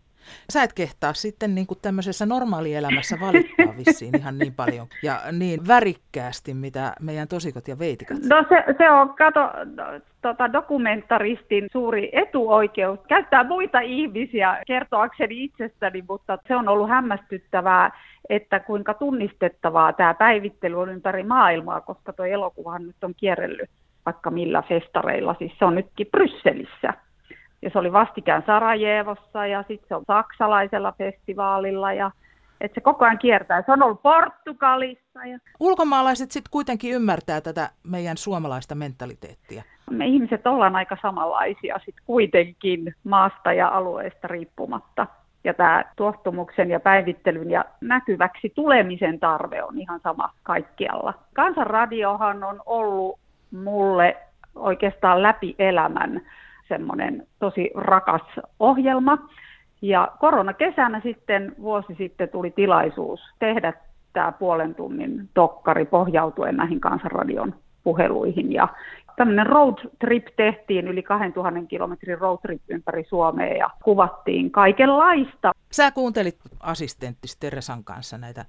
Sä 0.49 0.63
et 0.63 0.73
kehtaa 0.73 1.13
sitten 1.13 1.55
niin 1.55 1.67
kuin 1.67 1.77
tämmöisessä 1.81 2.25
normaalielämässä 2.25 3.17
valittaa 3.21 3.77
vissiin 3.85 4.17
ihan 4.17 4.37
niin 4.37 4.53
paljon 4.53 4.87
ja 5.03 5.19
niin 5.31 5.67
värikkäästi, 5.67 6.53
mitä 6.53 6.93
meidän 7.01 7.27
tosikot 7.27 7.67
ja 7.67 7.79
veitikat. 7.79 8.17
No 8.29 8.45
se, 8.49 8.63
se 8.77 8.89
on, 8.89 9.15
kato, 9.15 9.41
tota, 10.21 10.53
dokumentaristin 10.53 11.67
suuri 11.71 12.09
etuoikeus 12.13 12.99
käyttää 13.07 13.43
muita 13.43 13.79
ihmisiä 13.79 14.61
kertoakseni 14.67 15.43
itsestäni, 15.43 16.03
mutta 16.09 16.37
se 16.47 16.55
on 16.55 16.67
ollut 16.67 16.89
hämmästyttävää, 16.89 17.91
että 18.29 18.59
kuinka 18.59 18.93
tunnistettavaa 18.93 19.93
tämä 19.93 20.13
päivittely 20.13 20.81
on 20.81 20.89
ympäri 20.89 21.23
maailmaa, 21.23 21.81
koska 21.81 22.13
tuo 22.13 22.25
elokuvahan 22.25 22.87
nyt 22.87 23.03
on 23.03 23.13
kierrellyt 23.17 23.69
vaikka 24.05 24.31
millä 24.31 24.61
festareilla, 24.61 25.35
siis 25.39 25.51
se 25.59 25.65
on 25.65 25.75
nytkin 25.75 26.07
Brysselissä 26.11 26.93
ja 27.61 27.69
se 27.69 27.79
oli 27.79 27.93
vastikään 27.93 28.43
Sarajevossa 28.45 29.47
ja 29.47 29.63
sitten 29.67 29.87
se 29.87 29.95
on 29.95 30.03
saksalaisella 30.07 30.93
festivaalilla 30.97 31.93
ja 31.93 32.11
että 32.61 32.75
se 32.75 32.81
koko 32.81 33.05
ajan 33.05 33.17
kiertää. 33.17 33.63
Se 33.65 33.71
on 33.71 33.83
ollut 33.83 34.01
Portugalissa. 34.01 35.25
Ja... 35.25 35.39
Ulkomaalaiset 35.59 36.31
sitten 36.31 36.51
kuitenkin 36.51 36.93
ymmärtää 36.93 37.41
tätä 37.41 37.69
meidän 37.83 38.17
suomalaista 38.17 38.75
mentaliteettia. 38.75 39.63
Me 39.89 40.05
ihmiset 40.05 40.47
ollaan 40.47 40.75
aika 40.75 40.97
samanlaisia 41.01 41.77
sitten 41.77 42.03
kuitenkin 42.05 42.95
maasta 43.03 43.53
ja 43.53 43.67
alueesta 43.67 44.27
riippumatta. 44.27 45.07
Ja 45.43 45.53
tämä 45.53 45.83
tuottumuksen 45.95 46.69
ja 46.69 46.79
päivittelyn 46.79 47.51
ja 47.51 47.65
näkyväksi 47.81 48.51
tulemisen 48.55 49.19
tarve 49.19 49.63
on 49.63 49.79
ihan 49.79 49.99
sama 50.03 50.31
kaikkialla. 50.43 51.13
Kansanradiohan 51.33 52.43
on 52.43 52.61
ollut 52.65 53.19
mulle 53.51 54.17
oikeastaan 54.55 55.21
läpi 55.21 55.55
elämän 55.59 56.21
semmoinen 56.67 57.27
tosi 57.39 57.71
rakas 57.75 58.21
ohjelma. 58.59 59.17
Ja 59.81 60.11
koronakesänä 60.19 61.01
sitten, 61.03 61.55
vuosi 61.61 61.95
sitten 61.97 62.29
tuli 62.29 62.51
tilaisuus 62.51 63.19
tehdä 63.39 63.73
tämä 64.13 64.31
puolen 64.31 64.75
tunnin 64.75 65.29
dokkari 65.35 65.85
pohjautuen 65.85 66.57
näihin 66.57 66.79
kansanradion 66.79 67.55
puheluihin. 67.83 68.53
Ja 68.53 68.67
tämmöinen 69.15 69.45
road 69.45 69.77
trip 69.99 70.27
tehtiin, 70.35 70.87
yli 70.87 71.03
2000 71.03 71.59
kilometrin 71.67 72.17
road 72.17 72.37
trip 72.41 72.61
ympäri 72.69 73.03
Suomea 73.03 73.57
ja 73.57 73.69
kuvattiin 73.83 74.51
kaikenlaista. 74.51 75.51
Sä 75.71 75.91
kuuntelit 75.91 76.37
assistentti 76.59 77.27
Teresan 77.39 77.83
kanssa 77.83 78.17
näitä 78.17 78.45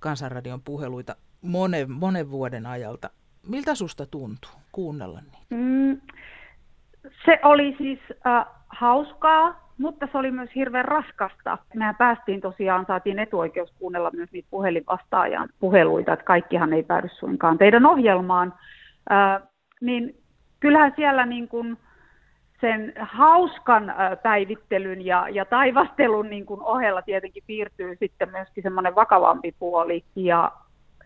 kansanradion 0.00 0.60
puheluita 0.60 1.16
monen, 1.42 1.90
monen 1.90 2.30
vuoden 2.30 2.66
ajalta. 2.66 3.10
Miltä 3.48 3.74
susta 3.74 4.06
tuntuu 4.06 4.50
kuunnella 4.72 5.20
niitä? 5.20 5.38
Mm, 5.50 6.00
se 7.24 7.40
oli 7.42 7.74
siis 7.78 7.98
äh, 8.26 8.46
hauskaa, 8.68 9.70
mutta 9.78 10.08
se 10.12 10.18
oli 10.18 10.30
myös 10.30 10.50
hirveän 10.54 10.84
raskasta. 10.84 11.58
Mehän 11.74 11.96
päästiin 11.96 12.40
tosiaan, 12.40 12.84
saatiin 12.86 13.18
etuoikeus 13.18 13.72
kuunnella 13.78 14.10
myös 14.14 14.32
niitä 14.32 14.48
puhelinvastaajan 14.50 15.48
puheluita, 15.60 16.12
että 16.12 16.24
kaikkihan 16.24 16.72
ei 16.72 16.82
päädy 16.82 17.08
suinkaan 17.08 17.58
teidän 17.58 17.86
ohjelmaan. 17.86 18.54
Äh, 19.12 19.42
niin 19.80 20.14
kyllähän 20.60 20.92
siellä 20.96 21.26
niin 21.26 21.48
kuin 21.48 21.76
sen 22.60 22.92
hauskan 23.00 23.90
äh, 23.90 23.96
päivittelyn 24.22 25.06
ja, 25.06 25.28
ja 25.28 25.44
taivastelun 25.44 26.30
niin 26.30 26.46
kuin 26.46 26.62
ohella 26.62 27.02
tietenkin 27.02 27.42
piirtyy 27.46 27.96
sitten 28.00 28.30
myöskin 28.30 28.62
semmoinen 28.62 28.94
vakavampi 28.94 29.54
puoli 29.58 30.04
ja 30.16 30.52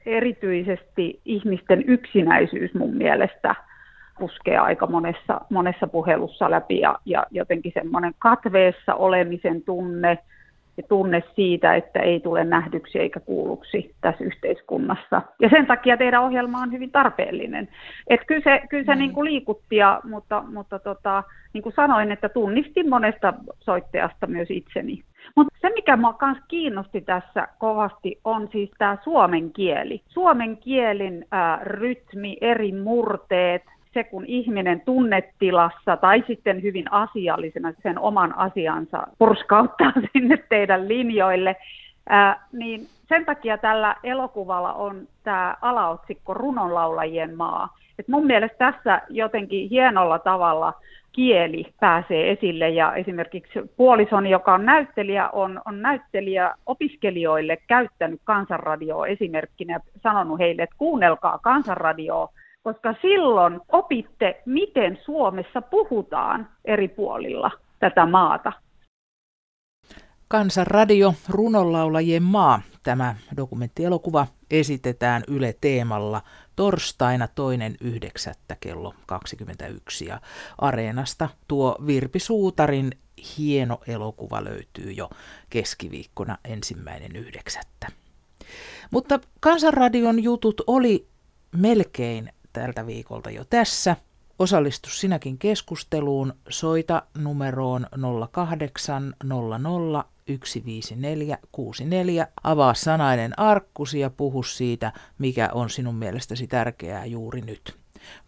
erityisesti 0.07 1.21
ihmisten 1.25 1.85
yksinäisyys 1.87 2.75
mun 2.75 2.97
mielestä– 2.97 3.55
puskee 4.19 4.59
aika 4.59 4.87
monessa, 4.87 5.41
monessa 5.51 5.87
puhelussa 5.87 6.51
läpi 6.51 6.81
ja, 6.81 6.99
ja 7.05 7.27
jotenkin 7.31 7.73
semmoinen 7.75 8.13
katveessa 8.19 8.95
olemisen 8.95 9.63
tunne 9.63 10.19
ja 10.77 10.83
tunne 10.89 11.23
siitä, 11.35 11.75
että 11.75 12.01
ei 12.01 12.21
tule 12.21 12.45
nähdyksi 12.45 12.99
eikä 12.99 13.21
kuulluksi 13.21 13.95
tässä 14.01 14.25
yhteiskunnassa. 14.25 15.23
Ja 15.41 15.49
sen 15.49 15.67
takia 15.67 15.97
teidän 15.97 16.23
ohjelma 16.23 16.63
on 16.63 16.73
hyvin 16.73 16.91
tarpeellinen. 16.91 17.69
Et 18.07 18.21
kyllä 18.27 18.41
se, 18.45 18.67
kyllä 18.69 18.85
se 18.85 18.95
mm. 18.95 18.99
niin 18.99 19.13
kuin 19.13 19.25
liikutti, 19.25 19.77
ja, 19.77 20.01
mutta, 20.05 20.45
mutta 20.53 20.79
tota, 20.79 21.23
niin 21.53 21.63
kuin 21.63 21.75
sanoin, 21.77 22.13
että 22.13 22.29
tunnistin 22.29 22.89
monesta 22.89 23.35
soittajasta 23.61 24.27
myös 24.27 24.51
itseni. 24.51 25.03
Mutta 25.37 25.59
se, 25.61 25.71
mikä 25.75 25.97
minua 25.97 26.17
myös 26.23 26.39
kiinnosti 26.49 27.01
tässä 27.01 27.49
kovasti, 27.59 28.21
on 28.25 28.49
siis 28.53 28.71
tämä 28.79 28.99
suomen 29.05 29.53
kieli. 29.53 30.03
Suomen 30.09 30.57
kielin 30.57 31.27
ää, 31.31 31.61
rytmi, 31.63 32.37
eri 32.41 32.73
murteet, 32.73 33.63
se, 33.95 34.05
kun 34.05 34.25
ihminen 34.27 34.81
tunnetilassa 34.81 35.97
tai 35.97 36.25
sitten 36.27 36.63
hyvin 36.63 36.93
asiallisena 36.93 37.73
sen 37.83 37.99
oman 37.99 38.39
asiansa 38.39 39.07
purskauttaa 39.19 39.93
sinne 40.13 40.37
teidän 40.49 40.89
linjoille, 40.89 41.57
ää, 42.09 42.47
niin 42.53 42.87
sen 43.09 43.25
takia 43.25 43.59
tällä 43.59 43.97
elokuvalla 44.03 44.73
on 44.73 45.09
tämä 45.23 45.57
alaotsikko 45.61 46.35
Runonlaulajien 46.35 47.37
maa. 47.37 47.77
Et 47.99 48.09
mun 48.09 48.27
mielestä 48.27 48.59
tässä 48.59 49.03
jotenkin 49.09 49.69
hienolla 49.69 50.19
tavalla 50.19 50.73
kieli 51.13 51.75
pääsee 51.81 52.31
esille 52.31 52.69
ja 52.69 52.95
esimerkiksi 52.95 53.59
puolison, 53.77 54.27
joka 54.27 54.55
on 54.55 54.65
näyttelijä, 54.65 55.31
on, 55.31 55.61
on 55.65 55.83
näyttelijä 55.83 56.55
opiskelijoille 56.67 57.59
käyttänyt 57.67 58.21
kansanradioa 58.25 59.07
esimerkkinä 59.07 59.73
ja 59.73 59.81
sanonut 60.03 60.39
heille, 60.39 60.63
että 60.63 60.77
kuunnelkaa 60.79 61.39
kansanradioa, 61.39 62.29
koska 62.65 62.95
silloin 63.03 63.61
opitte, 63.73 64.43
miten 64.47 64.99
Suomessa 65.05 65.63
puhutaan 65.63 66.49
eri 66.65 66.89
puolilla 66.89 67.51
tätä 67.79 68.07
maata. 68.07 68.53
Kansanradio 70.29 71.15
Runonlaulajien 71.29 72.23
maa. 72.23 72.61
Tämä 72.83 73.15
dokumenttielokuva 73.37 74.27
esitetään 74.51 75.23
Yle 75.29 75.55
Teemalla 75.61 76.23
torstaina 76.57 77.29
toinen 77.29 77.75
yhdeksättä 77.81 78.57
kello 78.61 78.95
21. 79.07 80.07
Ja 80.07 80.21
Areenasta 80.59 81.29
tuo 81.49 81.77
Virpi 81.87 82.19
Suutarin 82.19 82.91
hieno 83.39 83.79
elokuva 83.87 84.45
löytyy 84.45 84.93
jo 84.93 85.11
keskiviikkona 85.51 86.39
ensimmäinen 86.45 87.17
yhdeksättä. 87.17 87.87
Mutta 88.91 89.21
Kansanradion 89.41 90.23
jutut 90.23 90.61
oli 90.67 91.07
melkein 91.57 92.33
tältä 92.55 92.87
viikolta 92.87 93.31
jo 93.31 93.45
tässä. 93.45 93.97
Osallistu 94.39 94.91
sinäkin 94.91 95.39
keskusteluun. 95.39 96.35
Soita 96.49 97.03
numeroon 97.19 97.87
0800 98.31 100.05
15464. 100.27 102.29
Avaa 102.45 102.75
sanainen 102.75 103.39
arkkusi 103.39 104.01
ja 104.01 104.11
puhu 104.11 104.43
siitä, 104.43 104.93
mikä 105.19 105.49
on 105.53 105.71
sinun 105.71 105.95
mielestäsi 105.95 106.47
tärkeää 106.47 107.05
juuri 107.05 107.41
nyt. 107.41 107.77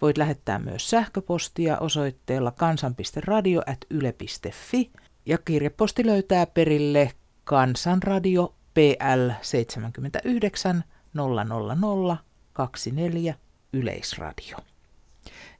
Voit 0.03 0.19
lähettää 0.19 0.59
myös 0.59 0.91
sähköpostia 0.91 1.79
osoitteella 1.79 2.51
kansan.radio.yle.fi 2.51 4.91
ja 5.27 5.39
kirjeposti 5.39 6.07
löytää 6.07 6.47
perille 6.47 7.13
Kansanradio 7.45 8.55
PL 8.75 9.31
79 9.43 10.85
00024 11.15 13.35
Yleisradio. 13.77 14.57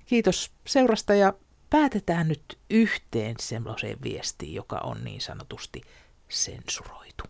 Kiitos 0.07 0.51
seurasta 0.67 1.15
ja 1.15 1.33
päätetään 1.71 2.29
nyt 2.29 2.59
yhteen 2.71 3.35
semmoiseen 3.41 3.99
viestiin, 4.03 4.55
joka 4.55 4.79
on 4.79 5.05
niin 5.05 5.21
sanotusti 5.21 5.83
sensuroitu. 6.29 7.25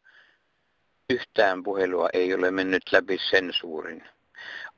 Yhtään 1.11 1.63
puhelua 1.63 2.09
ei 2.13 2.35
ole 2.35 2.51
mennyt 2.51 2.83
läpi 2.93 3.19
sensuurin. 3.31 4.05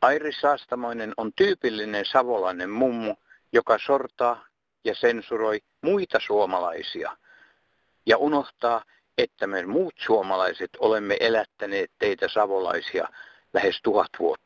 Airi 0.03 0.33
Saastamoinen 0.41 1.15
on 1.17 1.33
tyypillinen 1.37 2.05
savolainen 2.13 2.71
mummu, 2.71 3.15
joka 3.53 3.79
sortaa 3.87 4.47
ja 4.85 4.95
sensuroi 4.95 5.61
muita 5.83 6.19
suomalaisia 6.27 7.17
ja 8.07 8.17
unohtaa, 8.17 8.85
että 9.19 9.47
me 9.47 9.67
muut 9.67 9.95
suomalaiset 10.07 10.71
olemme 10.79 11.17
elättäneet 11.21 11.91
teitä 11.99 12.29
savolaisia 12.29 13.09
lähes 13.53 13.81
tuhat 13.83 14.11
vuotta. 14.19 14.43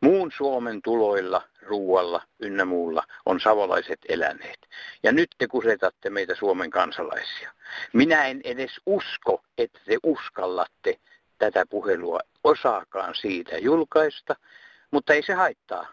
Muun 0.00 0.32
Suomen 0.36 0.82
tuloilla, 0.82 1.42
ruualla 1.62 2.22
ynnä 2.38 2.64
muulla 2.64 3.02
on 3.26 3.40
savolaiset 3.40 3.98
eläneet. 4.08 4.58
Ja 5.02 5.12
nyt 5.12 5.28
te 5.38 5.46
kusetatte 5.46 6.10
meitä 6.10 6.34
Suomen 6.34 6.70
kansalaisia. 6.70 7.52
Minä 7.92 8.24
en 8.24 8.40
edes 8.44 8.80
usko, 8.86 9.42
että 9.58 9.80
te 9.86 9.96
uskallatte 10.02 11.00
tätä 11.38 11.66
puhelua 11.70 12.20
osaakaan 12.44 13.14
siitä 13.14 13.58
julkaista, 13.58 14.36
mutta 14.90 15.14
ei 15.14 15.22
se 15.22 15.32
haittaa. 15.32 15.86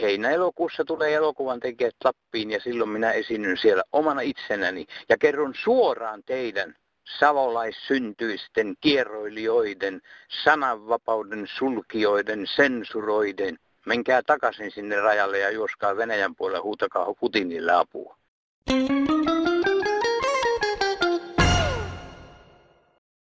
Heinä-elokuussa 0.00 0.84
tulee 0.84 1.14
elokuvan 1.14 1.60
tekijät 1.60 1.94
Lappiin 2.04 2.50
ja 2.50 2.60
silloin 2.60 2.90
minä 2.90 3.12
esiinnyn 3.12 3.56
siellä 3.56 3.82
omana 3.92 4.20
itsenäni 4.20 4.86
ja 5.08 5.18
kerron 5.18 5.54
suoraan 5.64 6.22
teidän 6.26 6.74
savolaissyntyisten 7.18 8.74
kierroilijoiden, 8.80 10.00
sananvapauden 10.44 11.46
sulkijoiden, 11.58 12.46
sensuroiden. 12.46 13.58
Menkää 13.86 14.22
takaisin 14.22 14.70
sinne 14.70 15.00
rajalle 15.00 15.38
ja 15.38 15.50
juoskaa 15.50 15.96
Venäjän 15.96 16.36
puolella, 16.36 16.62
huutakaa 16.62 17.14
Putinille 17.20 17.72
apua. 17.72 18.16
Thank 18.68 18.90
you. 18.90 19.65